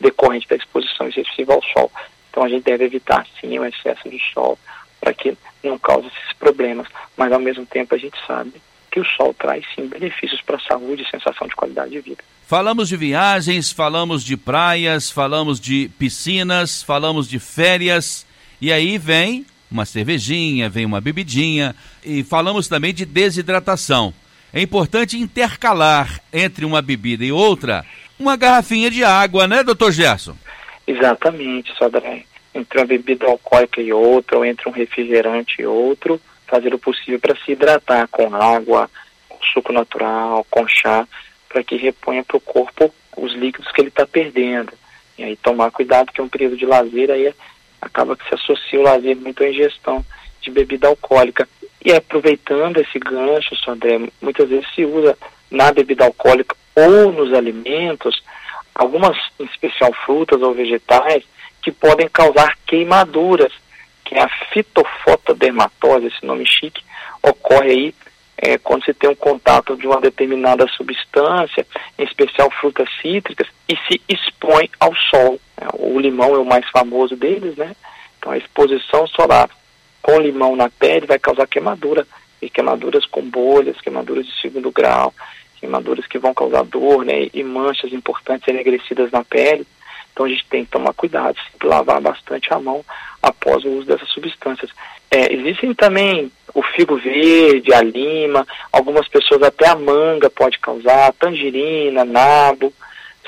decorrente 0.00 0.48
da 0.48 0.56
exposição 0.56 1.06
excessiva 1.06 1.54
ao 1.54 1.62
sol. 1.62 1.92
Então 2.30 2.42
a 2.42 2.48
gente 2.48 2.64
deve 2.64 2.84
evitar 2.84 3.24
sim 3.40 3.56
o 3.58 3.64
excesso 3.64 4.08
de 4.08 4.18
sol 4.32 4.58
para 5.00 5.14
que 5.14 5.36
não 5.62 5.78
cause 5.78 6.08
esses 6.08 6.32
problemas, 6.38 6.88
mas 7.16 7.32
ao 7.32 7.38
mesmo 7.38 7.64
tempo 7.66 7.94
a 7.94 7.98
gente 7.98 8.18
sabe 8.26 8.52
que 8.92 9.00
o 9.00 9.04
sol 9.04 9.34
traz 9.34 9.64
sim 9.74 9.86
benefícios 9.86 10.42
para 10.42 10.56
a 10.56 10.60
saúde 10.60 11.02
e 11.02 11.10
sensação 11.10 11.48
de 11.48 11.56
qualidade 11.56 11.90
de 11.90 12.00
vida. 12.00 12.22
Falamos 12.46 12.90
de 12.90 12.96
viagens, 12.96 13.72
falamos 13.72 14.22
de 14.22 14.36
praias, 14.36 15.10
falamos 15.10 15.58
de 15.58 15.90
piscinas, 15.98 16.82
falamos 16.82 17.26
de 17.26 17.38
férias, 17.38 18.26
e 18.60 18.70
aí 18.70 18.98
vem 18.98 19.46
uma 19.70 19.86
cervejinha, 19.86 20.68
vem 20.68 20.84
uma 20.84 21.00
bebidinha, 21.00 21.74
e 22.04 22.22
falamos 22.22 22.68
também 22.68 22.92
de 22.92 23.06
desidratação. 23.06 24.12
É 24.52 24.60
importante 24.60 25.16
intercalar 25.16 26.20
entre 26.30 26.66
uma 26.66 26.82
bebida 26.82 27.24
e 27.24 27.32
outra 27.32 27.86
uma 28.18 28.36
garrafinha 28.36 28.90
de 28.90 29.02
água, 29.02 29.48
né, 29.48 29.64
doutor 29.64 29.90
Gerson? 29.90 30.36
Exatamente, 30.86 31.72
Sodré. 31.76 32.24
Entre 32.54 32.78
uma 32.78 32.86
bebida 32.86 33.24
alcoólica 33.24 33.80
e 33.80 33.90
outra, 33.92 34.36
ou 34.36 34.44
entre 34.44 34.68
um 34.68 34.72
refrigerante 34.72 35.62
e 35.62 35.66
outro, 35.66 36.20
fazer 36.52 36.74
o 36.74 36.78
possível 36.78 37.18
para 37.18 37.34
se 37.36 37.52
hidratar 37.52 38.06
com 38.08 38.34
água, 38.34 38.90
com 39.26 39.38
suco 39.54 39.72
natural, 39.72 40.46
com 40.50 40.68
chá, 40.68 41.08
para 41.48 41.64
que 41.64 41.76
reponha 41.76 42.22
para 42.22 42.36
o 42.36 42.40
corpo 42.40 42.92
os 43.16 43.32
líquidos 43.32 43.72
que 43.72 43.80
ele 43.80 43.88
está 43.88 44.06
perdendo. 44.06 44.70
E 45.16 45.24
aí 45.24 45.34
tomar 45.36 45.70
cuidado 45.70 46.12
que 46.12 46.20
é 46.20 46.24
um 46.24 46.28
período 46.28 46.58
de 46.58 46.66
lazer, 46.66 47.10
aí 47.10 47.32
acaba 47.80 48.14
que 48.14 48.28
se 48.28 48.34
associa 48.34 48.78
o 48.78 48.82
lazer 48.82 49.16
muito 49.16 49.42
à 49.42 49.48
ingestão 49.48 50.04
de 50.42 50.50
bebida 50.50 50.88
alcoólica. 50.88 51.48
E 51.82 51.90
aproveitando 51.90 52.78
esse 52.78 52.98
gancho, 52.98 53.56
Sandré, 53.56 53.98
muitas 54.20 54.50
vezes 54.50 54.66
se 54.74 54.84
usa 54.84 55.16
na 55.50 55.72
bebida 55.72 56.04
alcoólica 56.04 56.54
ou 56.74 57.12
nos 57.12 57.32
alimentos 57.32 58.22
algumas, 58.74 59.16
em 59.40 59.44
especial 59.44 59.90
frutas 60.04 60.42
ou 60.42 60.52
vegetais, 60.52 61.24
que 61.62 61.72
podem 61.72 62.08
causar 62.08 62.58
queimaduras 62.66 63.52
que 64.12 64.18
é 64.18 64.22
a 64.22 64.28
fitofotodermatose, 64.52 66.08
esse 66.08 66.26
nome 66.26 66.46
chique, 66.46 66.84
ocorre 67.22 67.70
aí 67.70 67.94
é, 68.36 68.58
quando 68.58 68.84
você 68.84 68.92
tem 68.92 69.08
um 69.08 69.14
contato 69.14 69.74
de 69.74 69.86
uma 69.86 70.00
determinada 70.00 70.66
substância, 70.68 71.66
em 71.98 72.04
especial 72.04 72.50
frutas 72.50 72.88
cítricas, 73.00 73.46
e 73.66 73.74
se 73.88 74.02
expõe 74.06 74.68
ao 74.78 74.94
sol. 74.94 75.40
É, 75.56 75.64
o 75.72 75.98
limão 75.98 76.34
é 76.34 76.38
o 76.38 76.44
mais 76.44 76.68
famoso 76.68 77.16
deles, 77.16 77.56
né? 77.56 77.74
Então 78.18 78.32
a 78.32 78.36
exposição 78.36 79.06
solar 79.06 79.48
com 80.02 80.20
limão 80.20 80.56
na 80.56 80.68
pele 80.68 81.06
vai 81.06 81.18
causar 81.18 81.46
queimadura, 81.46 82.06
e 82.42 82.50
queimaduras 82.50 83.06
com 83.06 83.22
bolhas, 83.22 83.80
queimaduras 83.80 84.26
de 84.26 84.40
segundo 84.40 84.70
grau, 84.72 85.14
queimaduras 85.58 86.06
que 86.06 86.18
vão 86.18 86.34
causar 86.34 86.64
dor, 86.64 87.04
né? 87.04 87.28
E 87.32 87.42
manchas 87.42 87.92
importantes 87.92 88.46
enegrecidas 88.46 89.10
na 89.10 89.24
pele. 89.24 89.66
Então 90.12 90.26
a 90.26 90.28
gente 90.28 90.46
tem 90.46 90.64
que 90.64 90.70
tomar 90.70 90.92
cuidado, 90.92 91.36
sempre 91.50 91.68
lavar 91.68 92.00
bastante 92.00 92.52
a 92.52 92.58
mão 92.58 92.84
após 93.22 93.64
o 93.64 93.70
uso 93.70 93.86
dessas 93.86 94.08
substâncias. 94.10 94.70
É, 95.10 95.32
existem 95.32 95.74
também 95.74 96.30
o 96.54 96.62
figo 96.62 96.96
verde, 96.96 97.72
a 97.72 97.82
lima, 97.82 98.46
algumas 98.70 99.08
pessoas 99.08 99.42
até 99.42 99.68
a 99.68 99.76
manga 99.76 100.28
pode 100.28 100.58
causar, 100.58 101.12
tangerina, 101.14 102.04
nabo, 102.04 102.72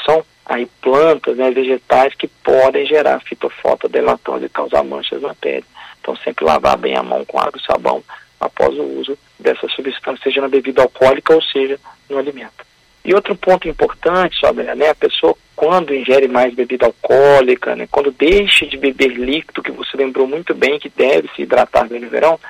são 0.04 0.24
aí 0.46 0.66
plantas, 0.82 1.36
né, 1.36 1.50
vegetais 1.50 2.14
que 2.14 2.28
podem 2.28 2.86
gerar 2.86 3.20
fitofotodermatose 3.20 4.44
e 4.44 4.50
causar 4.50 4.84
manchas 4.84 5.22
na 5.22 5.34
pele. 5.34 5.64
Então 6.00 6.14
sempre 6.16 6.44
lavar 6.44 6.76
bem 6.76 6.96
a 6.96 7.02
mão 7.02 7.24
com 7.24 7.38
água 7.38 7.58
e 7.58 7.64
sabão 7.64 8.02
após 8.38 8.74
o 8.76 8.82
uso 8.82 9.18
dessa 9.38 9.66
substância, 9.68 10.22
seja 10.22 10.42
na 10.42 10.48
bebida 10.48 10.82
alcoólica 10.82 11.34
ou 11.34 11.42
seja 11.42 11.78
no 12.10 12.18
alimento. 12.18 12.64
E 13.04 13.14
outro 13.14 13.36
ponto 13.36 13.68
importante, 13.68 14.36
sobre, 14.38 14.62
né, 14.74 14.88
a 14.90 14.94
pessoa 14.94 15.36
quando 15.54 15.94
ingere 15.94 16.26
mais 16.26 16.54
bebida 16.54 16.86
alcoólica, 16.86 17.76
né, 17.76 17.86
quando 17.90 18.10
deixa 18.10 18.66
de 18.66 18.76
beber 18.76 19.12
líquido, 19.12 19.62
que 19.62 19.70
você 19.70 19.96
lembrou 19.96 20.26
muito 20.26 20.54
bem 20.54 20.78
que 20.78 20.88
deve 20.88 21.28
se 21.36 21.42
hidratar 21.42 21.86
bem 21.86 22.00
no 22.00 22.08
verão, 22.08 22.40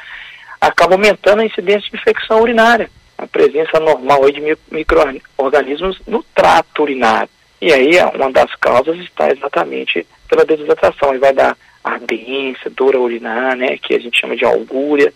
acaba 0.61 0.95
aumentando 0.95 1.41
a 1.41 1.47
incidência 1.47 1.91
de 1.91 1.97
infecção 1.97 2.41
urinária, 2.41 2.89
a 3.19 3.27
presença 3.27 3.79
normal 3.81 4.31
de 4.31 4.41
micro-organismos 4.71 6.01
no 6.07 6.23
trato 6.35 6.83
urinário. 6.83 7.29
E 7.61 7.73
aí 7.73 7.91
uma 8.15 8.31
das 8.31 8.55
causas 8.57 8.99
está 8.99 9.31
exatamente 9.31 10.07
pela 10.29 10.45
desidratação. 10.45 11.11
Ele 11.11 11.19
vai 11.19 11.33
dar 11.33 11.57
ardência, 11.83 12.71
dor 12.71 12.97
urinar, 12.97 13.57
né, 13.57 13.77
que 13.79 13.95
a 13.95 13.99
gente 13.99 14.19
chama 14.19 14.37
de 14.37 14.45
algúria, 14.45 15.13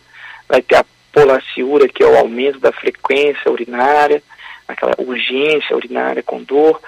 vai 0.49 0.63
ter 0.63 0.77
a 0.77 0.85
polaciúria, 1.13 1.89
que 1.89 2.03
é 2.03 2.07
o 2.07 2.17
aumento 2.17 2.61
da 2.61 2.73
frequência 2.73 3.51
urinária, 3.51 4.23
aquela 4.69 4.95
urgência 4.99 5.75
urinária 5.75 6.23
com 6.23 6.43
dor, 6.43 6.81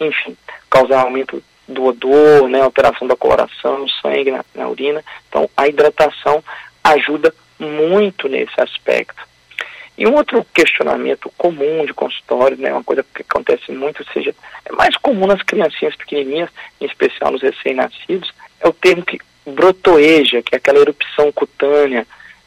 enfim, 0.00 0.36
causar 0.70 1.02
aumento 1.02 1.42
do 1.68 1.84
odor, 1.84 2.48
né, 2.48 2.60
alteração 2.60 3.06
da 3.06 3.16
coloração 3.16 3.86
sangue, 4.00 4.30
na, 4.30 4.44
na 4.54 4.68
urina. 4.68 5.04
Então, 5.28 5.48
a 5.56 5.68
hidratação 5.68 6.42
ajuda 6.82 7.34
muito 7.58 8.28
nesse 8.28 8.60
aspecto. 8.60 9.26
E 9.98 10.06
um 10.06 10.14
outro 10.14 10.44
questionamento 10.52 11.32
comum 11.38 11.84
de 11.86 11.94
consultório, 11.94 12.56
né, 12.56 12.70
uma 12.70 12.84
coisa 12.84 13.04
que 13.14 13.22
acontece 13.22 13.72
muito, 13.72 14.02
ou 14.02 14.12
seja, 14.12 14.34
é 14.64 14.72
mais 14.72 14.94
comum 14.96 15.26
nas 15.26 15.42
criancinhas 15.42 15.96
pequenininhas, 15.96 16.50
em 16.80 16.84
especial 16.84 17.32
nos 17.32 17.42
recém-nascidos, 17.42 18.32
é 18.60 18.68
o 18.68 18.72
termo 18.72 19.04
que 19.04 19.18
brotoeja, 19.46 20.42
que 20.42 20.54
é 20.54 20.58
aquela 20.58 20.80
erupção 20.80 21.32
cutânea, 21.32 22.06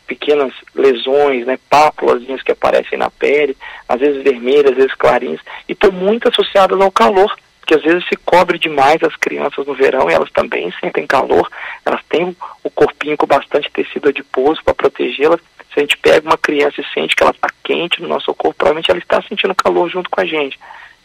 pequenas 0.10 0.52
lesões, 0.74 1.46
né, 1.46 1.60
pápulas 1.70 2.24
que 2.44 2.52
aparecem 2.52 2.98
na 2.98 3.12
pele, 3.12 3.56
às 3.88 4.00
vezes 4.00 4.24
vermelhas, 4.24 4.72
às 4.72 4.78
vezes 4.78 4.96
clarinhas, 4.96 5.40
e 5.68 5.74
estão 5.74 5.92
muito 5.92 6.28
associadas 6.28 6.82
ao 6.82 6.92
calor, 6.92 7.32
porque 7.60 7.76
às 7.76 7.84
vezes 7.84 8.04
se 8.10 8.16
cobre 8.26 8.58
demais 8.58 8.98
as 9.04 9.16
crianças 9.16 9.68
no 9.68 9.76
verão 9.76 10.10
e 10.10 10.14
elas 10.14 10.32
também 10.32 10.74
sentem 10.82 11.06
calor, 11.06 11.48
elas 11.86 12.02
têm 12.10 12.36
o 12.64 12.70
corpinho 12.72 13.16
com 13.16 13.28
bastante 13.28 13.70
tecido 13.72 14.10
adiposo 14.10 14.60
para 14.66 14.74
protegê-las. 14.74 15.40
Se 15.72 15.80
a 15.80 15.82
gente 15.82 15.98
pega 15.98 16.28
uma 16.28 16.38
criança 16.38 16.82
e 16.82 16.94
sente 16.94 17.16
que 17.16 17.22
ela 17.22 17.32
está 17.32 17.48
quente 17.64 18.02
no 18.02 18.08
nosso 18.08 18.34
corpo, 18.34 18.58
provavelmente 18.58 18.90
ela 18.90 19.00
está 19.00 19.22
sentindo 19.22 19.54
calor 19.54 19.88
junto 19.88 20.10
com 20.10 20.20
a 20.20 20.26
gente. 20.26 20.58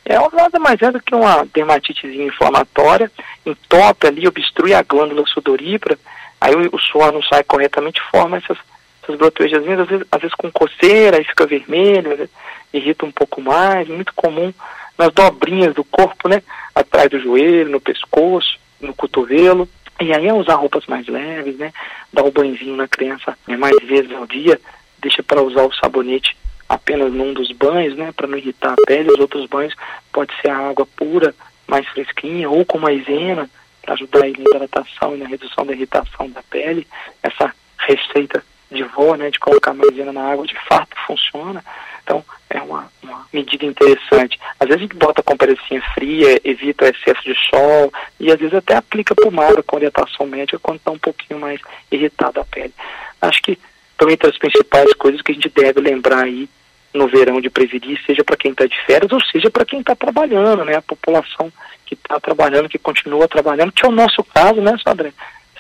É 0.07 0.19
nada 0.35 0.59
mais 0.59 0.81
é 0.81 0.91
do 0.91 1.03
que 1.03 1.15
uma 1.15 1.47
dermatitezinha 1.53 2.27
inflamatória, 2.27 3.11
entope 3.45 4.07
ali, 4.07 4.27
obstrui 4.27 4.73
a 4.73 4.83
glândula 4.83 5.25
sudorípara, 5.27 5.99
aí 6.41 6.55
o, 6.55 6.79
suor 6.79 7.13
não 7.13 7.23
sai 7.23 7.43
corretamente, 7.43 8.03
forma 8.11 8.37
essas 8.37 8.59
essas 9.05 9.17
brotoejazinhas, 9.17 9.81
às 9.81 9.89
vezes, 9.89 10.07
às 10.11 10.21
vezes 10.21 10.35
com 10.35 10.51
coceira, 10.51 11.19
aí 11.19 11.25
fica 11.25 11.47
vermelho, 11.47 12.29
irrita 12.73 13.07
um 13.07 13.13
pouco 13.13 13.41
mais, 13.41 13.87
muito 13.87 14.13
comum 14.15 14.53
nas 14.99 15.13
dobrinhas 15.13 15.75
do 15.75 15.85
corpo, 15.85 16.29
né? 16.29 16.43
Atrás 16.75 17.11
do 17.11 17.21
joelho, 17.21 17.71
no 17.71 17.81
pescoço, 17.81 18.59
no 18.81 18.95
cotovelo. 18.95 19.69
E 20.01 20.13
aí 20.13 20.27
é 20.27 20.33
usar 20.33 20.55
roupas 20.55 20.87
mais 20.87 21.07
leves, 21.07 21.57
né? 21.57 21.73
Dar 22.13 22.25
o 22.25 22.29
um 22.29 22.31
banhozinho 22.31 22.77
na 22.77 22.89
criança 22.89 23.37
né, 23.47 23.57
mais 23.57 23.77
vezes 23.85 24.11
ao 24.13 24.27
dia, 24.27 24.61
deixa 24.99 25.23
para 25.23 25.43
usar 25.43 25.63
o 25.63 25.75
sabonete 25.75 26.37
apenas 26.69 27.13
num 27.13 27.33
dos 27.33 27.53
banhos, 27.53 27.97
né? 27.97 28.13
Para 28.13 28.27
não 28.27 28.39
irritar 28.39 28.73
a 28.73 28.87
pele. 28.87 29.13
Os 29.13 29.21
outros 29.21 29.47
banhos 29.47 29.75
pode 30.13 30.33
ser 30.41 30.49
a 30.49 30.69
água 30.71 30.87
pura, 30.97 31.35
mais 31.67 31.87
fresquinha, 31.89 32.49
ou 32.49 32.65
com 32.65 32.79
maisena, 32.79 33.49
para 33.83 33.95
ajudar 33.95 34.21
na 34.21 34.29
hidratação 34.29 35.15
e 35.15 35.19
na 35.19 35.29
redução 35.29 35.67
da 35.67 35.73
irritação 35.73 36.29
da 36.31 36.43
pele. 36.43 36.87
Essa 37.23 37.53
receita 37.79 38.43
de 38.71 38.83
vó, 38.85 39.15
né, 39.15 39.31
de 39.31 39.39
colocar 39.39 39.75
maisena 39.75 40.13
na 40.13 40.33
água, 40.33 40.47
de 40.47 40.59
fato 40.69 40.97
funciona. 41.07 41.65
Então, 42.03 42.25
é 42.51 42.61
uma, 42.61 42.91
uma 43.03 43.27
medida 43.33 43.65
interessante. 43.65 44.39
Às 44.61 44.69
vezes 44.69 44.83
a 44.83 44.87
gente 44.87 44.97
bota 44.97 45.23
compressinha 45.23 45.83
fria, 45.95 46.41
evita 46.45 46.85
o 46.85 46.89
excesso 46.89 47.23
de 47.25 47.35
sol 47.49 47.93
e 48.21 48.31
às 48.31 48.39
vezes 48.39 48.55
até 48.55 48.77
aplica 48.77 49.15
pomada 49.15 49.63
com 49.63 49.77
orientação 49.77 50.27
médica 50.27 50.59
quando 50.59 50.79
está 50.79 50.91
um 50.91 50.99
pouquinho 50.99 51.41
mais 51.41 51.61
irritada 51.91 52.41
a 52.41 52.45
pele. 52.45 52.73
Acho 53.21 53.43
que 53.43 53.59
estão 53.93 54.11
entre 54.11 54.29
as 54.29 54.39
principais 54.39 54.93
coisas 54.95 55.23
que 55.23 55.33
a 55.33 55.35
gente 55.35 55.49
deve 55.49 55.81
lembrar 55.81 56.25
aí 56.25 56.49
no 56.93 57.09
verão 57.09 57.41
de 57.41 57.51
prevenir, 57.51 58.01
seja 58.07 58.23
para 58.23 58.37
quem 58.37 58.53
está 58.53 58.67
de 58.67 58.81
férias 58.87 59.11
ou 59.11 59.21
seja 59.25 59.51
para 59.51 59.65
quem 59.65 59.81
está 59.81 59.97
trabalhando, 59.97 60.65
né? 60.65 60.77
A 60.77 60.83
população 60.83 61.53
que 61.85 61.95
está 61.95 62.21
trabalhando, 62.21 62.69
que 62.69 62.79
continua 62.79 63.27
trabalhando, 63.27 63.73
que 63.73 63.85
é 63.85 63.89
o 63.89 63.93
nosso 63.93 64.23
caso, 64.23 64.61
né, 64.61 64.77
Sandré? 64.83 65.13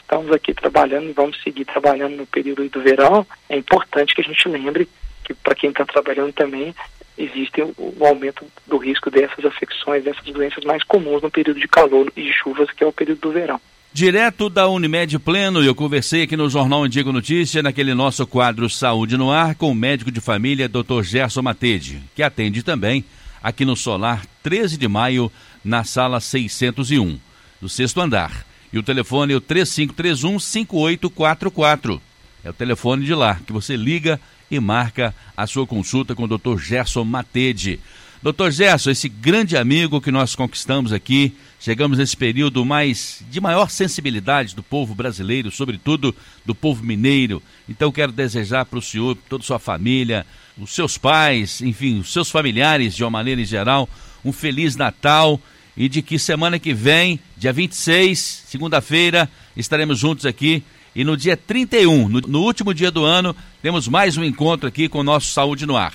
Estamos 0.05 0.31
aqui 0.31 0.55
trabalhando 0.55 1.09
e 1.09 1.13
vamos 1.13 1.43
seguir 1.43 1.65
trabalhando 1.65 2.17
no 2.17 2.27
período 2.27 2.69
do 2.69 2.81
verão, 2.81 3.27
é 3.49 3.57
importante 3.57 4.15
que 4.15 4.21
a 4.21 4.25
gente 4.25 4.49
lembre 4.49 4.89
que 5.25 5.35
para 5.35 5.55
quem 5.55 5.71
está 5.71 5.85
trabalhando 5.85 6.33
também 6.33 6.75
existe 7.17 7.63
o, 7.63 7.75
o, 7.99 8.07
aumento 8.07 8.47
do 8.67 8.77
risco 8.77 9.11
dessas 9.11 9.45
afecções, 9.45 10.05
dessas 10.05 10.25
doenças 10.25 10.65
mais 10.65 10.83
comuns 10.85 11.23
no 11.23 11.31
período 11.31 11.59
de 11.59 11.69
calor 11.69 12.13
e 12.17 12.23
de 12.23 12.33
chuvas, 12.33 12.71
que 12.71 12.85
é 12.85 12.87
o 12.87 12.93
período 12.93 13.21
do 13.21 13.33
verão. 13.33 13.61
Direto 13.93 14.51
da 14.51 14.69
Unimed 14.69 15.19
Pleno, 15.21 15.63
eu 15.63 15.75
conversei 15.75 16.23
aqui 16.23 16.37
no 16.37 16.51
Jornal 16.51 16.83
Antigo 16.83 17.13
Notícia, 17.13 17.63
naquele 17.63 17.95
nosso 17.95 18.27
quadro 18.27 18.69
Saúde 18.69 19.17
no 19.17 19.31
Ar, 19.31 19.55
com 19.55 19.71
o 19.71 19.75
médico 19.75 20.11
de 20.11 20.21
família 20.21 20.69
Dr. 20.69 21.03
Gerson 21.03 21.43
Matede, 21.43 22.03
que 22.15 22.23
atende 22.23 22.65
também 22.65 23.05
aqui 23.41 23.65
no 23.65 23.77
Solar 23.77 24.27
13 24.43 24.77
de 24.77 24.89
maio, 24.89 25.31
na 25.65 25.85
sala 25.85 26.19
601, 26.19 27.19
do 27.61 27.69
sexto 27.69 28.01
andar. 28.01 28.45
E 28.75 28.79
o 28.79 28.83
telefone 28.83 29.33
é 29.33 29.37
o 29.37 29.41
3531 29.41 30.41
5844. 30.41 32.03
É 32.43 32.51
o 32.51 32.53
telefone 32.53 33.07
de 33.07 33.15
lá 33.15 33.39
que 33.47 33.53
você 33.53 33.77
liga 33.77 34.21
e 34.51 34.59
marca 34.59 35.15
a 35.37 35.47
sua 35.47 35.65
consulta 35.65 36.13
com 36.13 36.25
o 36.25 36.27
Dr. 36.27 36.59
Gerson 36.59 37.05
Matede. 37.05 37.79
Doutor 38.21 38.51
Gerson, 38.51 38.91
esse 38.91 39.09
grande 39.09 39.57
amigo 39.57 40.01
que 40.01 40.11
nós 40.11 40.35
conquistamos 40.35 40.93
aqui, 40.93 41.37
chegamos 41.61 41.99
nesse 41.99 42.17
período 42.17 42.65
mais 42.65 43.23
de 43.31 43.41
maior 43.41 43.71
sensibilidade 43.71 44.57
do 44.57 44.63
povo 44.63 44.93
brasileiro, 44.93 45.53
sobretudo 45.53 46.13
do 46.45 46.53
povo 46.53 46.83
mineiro. 46.83 47.41
Então 47.69 47.93
quero 47.93 48.11
desejar 48.11 48.65
para 48.65 48.81
o 48.81 48.83
senhor, 48.83 49.17
toda 49.29 49.45
a 49.45 49.47
sua 49.47 49.61
família, 49.61 50.27
os 50.59 50.75
seus 50.75 50.99
pais, 50.99 51.61
enfim, 51.61 52.01
os 52.01 52.13
seus 52.13 52.29
familiares 52.29 52.97
de 52.97 53.05
uma 53.05 53.11
maneira 53.11 53.41
em 53.41 53.45
geral, 53.45 53.89
um 54.25 54.33
feliz 54.33 54.75
Natal 54.75 55.41
e 55.77 55.89
de 55.89 56.03
que 56.03 56.19
semana 56.19 56.59
que 56.59 56.73
vem, 56.73 57.19
dia 57.37 57.53
26, 57.53 58.19
segunda-feira, 58.47 59.29
estaremos 59.57 59.99
juntos 59.99 60.27
aqui. 60.27 60.63
E 60.95 61.03
no 61.03 61.17
dia 61.17 61.37
31, 61.37 62.09
no, 62.09 62.21
no 62.21 62.43
último 62.43 62.73
dia 62.73 62.91
do 62.91 63.05
ano, 63.05 63.35
temos 63.61 63.89
mais 63.89 64.17
um 64.17 64.23
encontro 64.23 64.69
aqui 64.69 64.89
com 64.89 64.99
o 64.99 65.05
nosso 65.05 65.27
Saúde 65.33 65.67
no 65.67 65.77
Ar. 65.77 65.95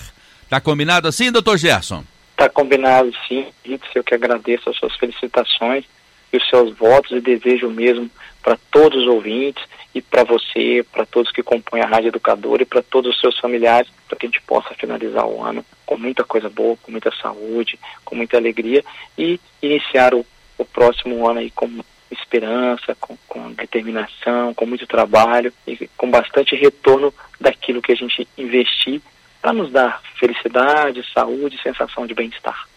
Tá 0.50 0.60
combinado 0.60 1.08
assim, 1.08 1.32
doutor 1.32 1.58
Gerson? 1.58 2.04
Tá 2.36 2.50
combinado 2.50 3.12
sim, 3.28 3.46
Ritz, 3.64 3.88
eu 3.96 4.04
que 4.04 4.16
agradeço 4.16 4.70
as 4.70 4.78
suas 4.78 4.96
felicitações 4.98 5.86
e 6.34 6.38
os 6.38 6.50
seus 6.50 6.76
votos 6.78 7.12
e 7.12 7.22
desejo 7.22 7.70
mesmo 7.70 8.10
para 8.42 8.58
todos 8.72 9.04
os 9.04 9.08
ouvintes 9.08 9.64
e 9.94 10.02
para 10.02 10.24
você, 10.24 10.86
para 10.92 11.06
todos 11.06 11.32
que 11.32 11.44
compõem 11.44 11.82
a 11.82 11.88
Rádio 11.88 12.10
Educadora 12.10 12.64
e 12.64 12.66
para 12.66 12.82
todos 12.82 13.16
os 13.16 13.20
seus 13.20 13.38
familiares, 13.40 13.90
para 14.08 14.18
que 14.18 14.26
a 14.26 14.30
gente 14.30 14.42
possa 14.42 14.74
finalizar 14.76 15.26
o 15.26 15.44
ano 15.44 15.66
com 15.86 15.98
muita 15.98 16.24
coisa 16.24 16.50
boa, 16.50 16.78
com 16.78 16.92
muita 16.92 17.12
saúde, 17.16 17.80
com 18.06 18.16
muita 18.16 18.38
alegria 18.38 18.84
e 19.18 19.40
iniciar 19.62 20.14
o, 20.14 20.26
o 20.58 20.66
próximo 20.66 21.28
ano 21.28 21.40
aí 21.40 21.50
com 21.52 21.84
esperança, 22.12 22.96
com, 23.00 23.18
com 23.28 23.52
determinação, 23.54 24.54
com 24.54 24.66
muito 24.66 24.88
trabalho 24.88 25.54
e 25.66 25.88
com 25.98 26.10
bastante 26.10 26.56
retorno 26.56 27.14
daquilo 27.40 27.82
que 27.82 27.92
a 27.92 27.96
gente 27.96 28.28
investir 28.38 29.02
para 29.42 29.54
nos 29.54 29.72
dar 29.72 30.02
felicidade, 30.20 31.06
saúde 31.14 31.56
e 31.56 31.62
sensação 31.62 32.06
de 32.06 32.14
bem-estar. 32.14 32.70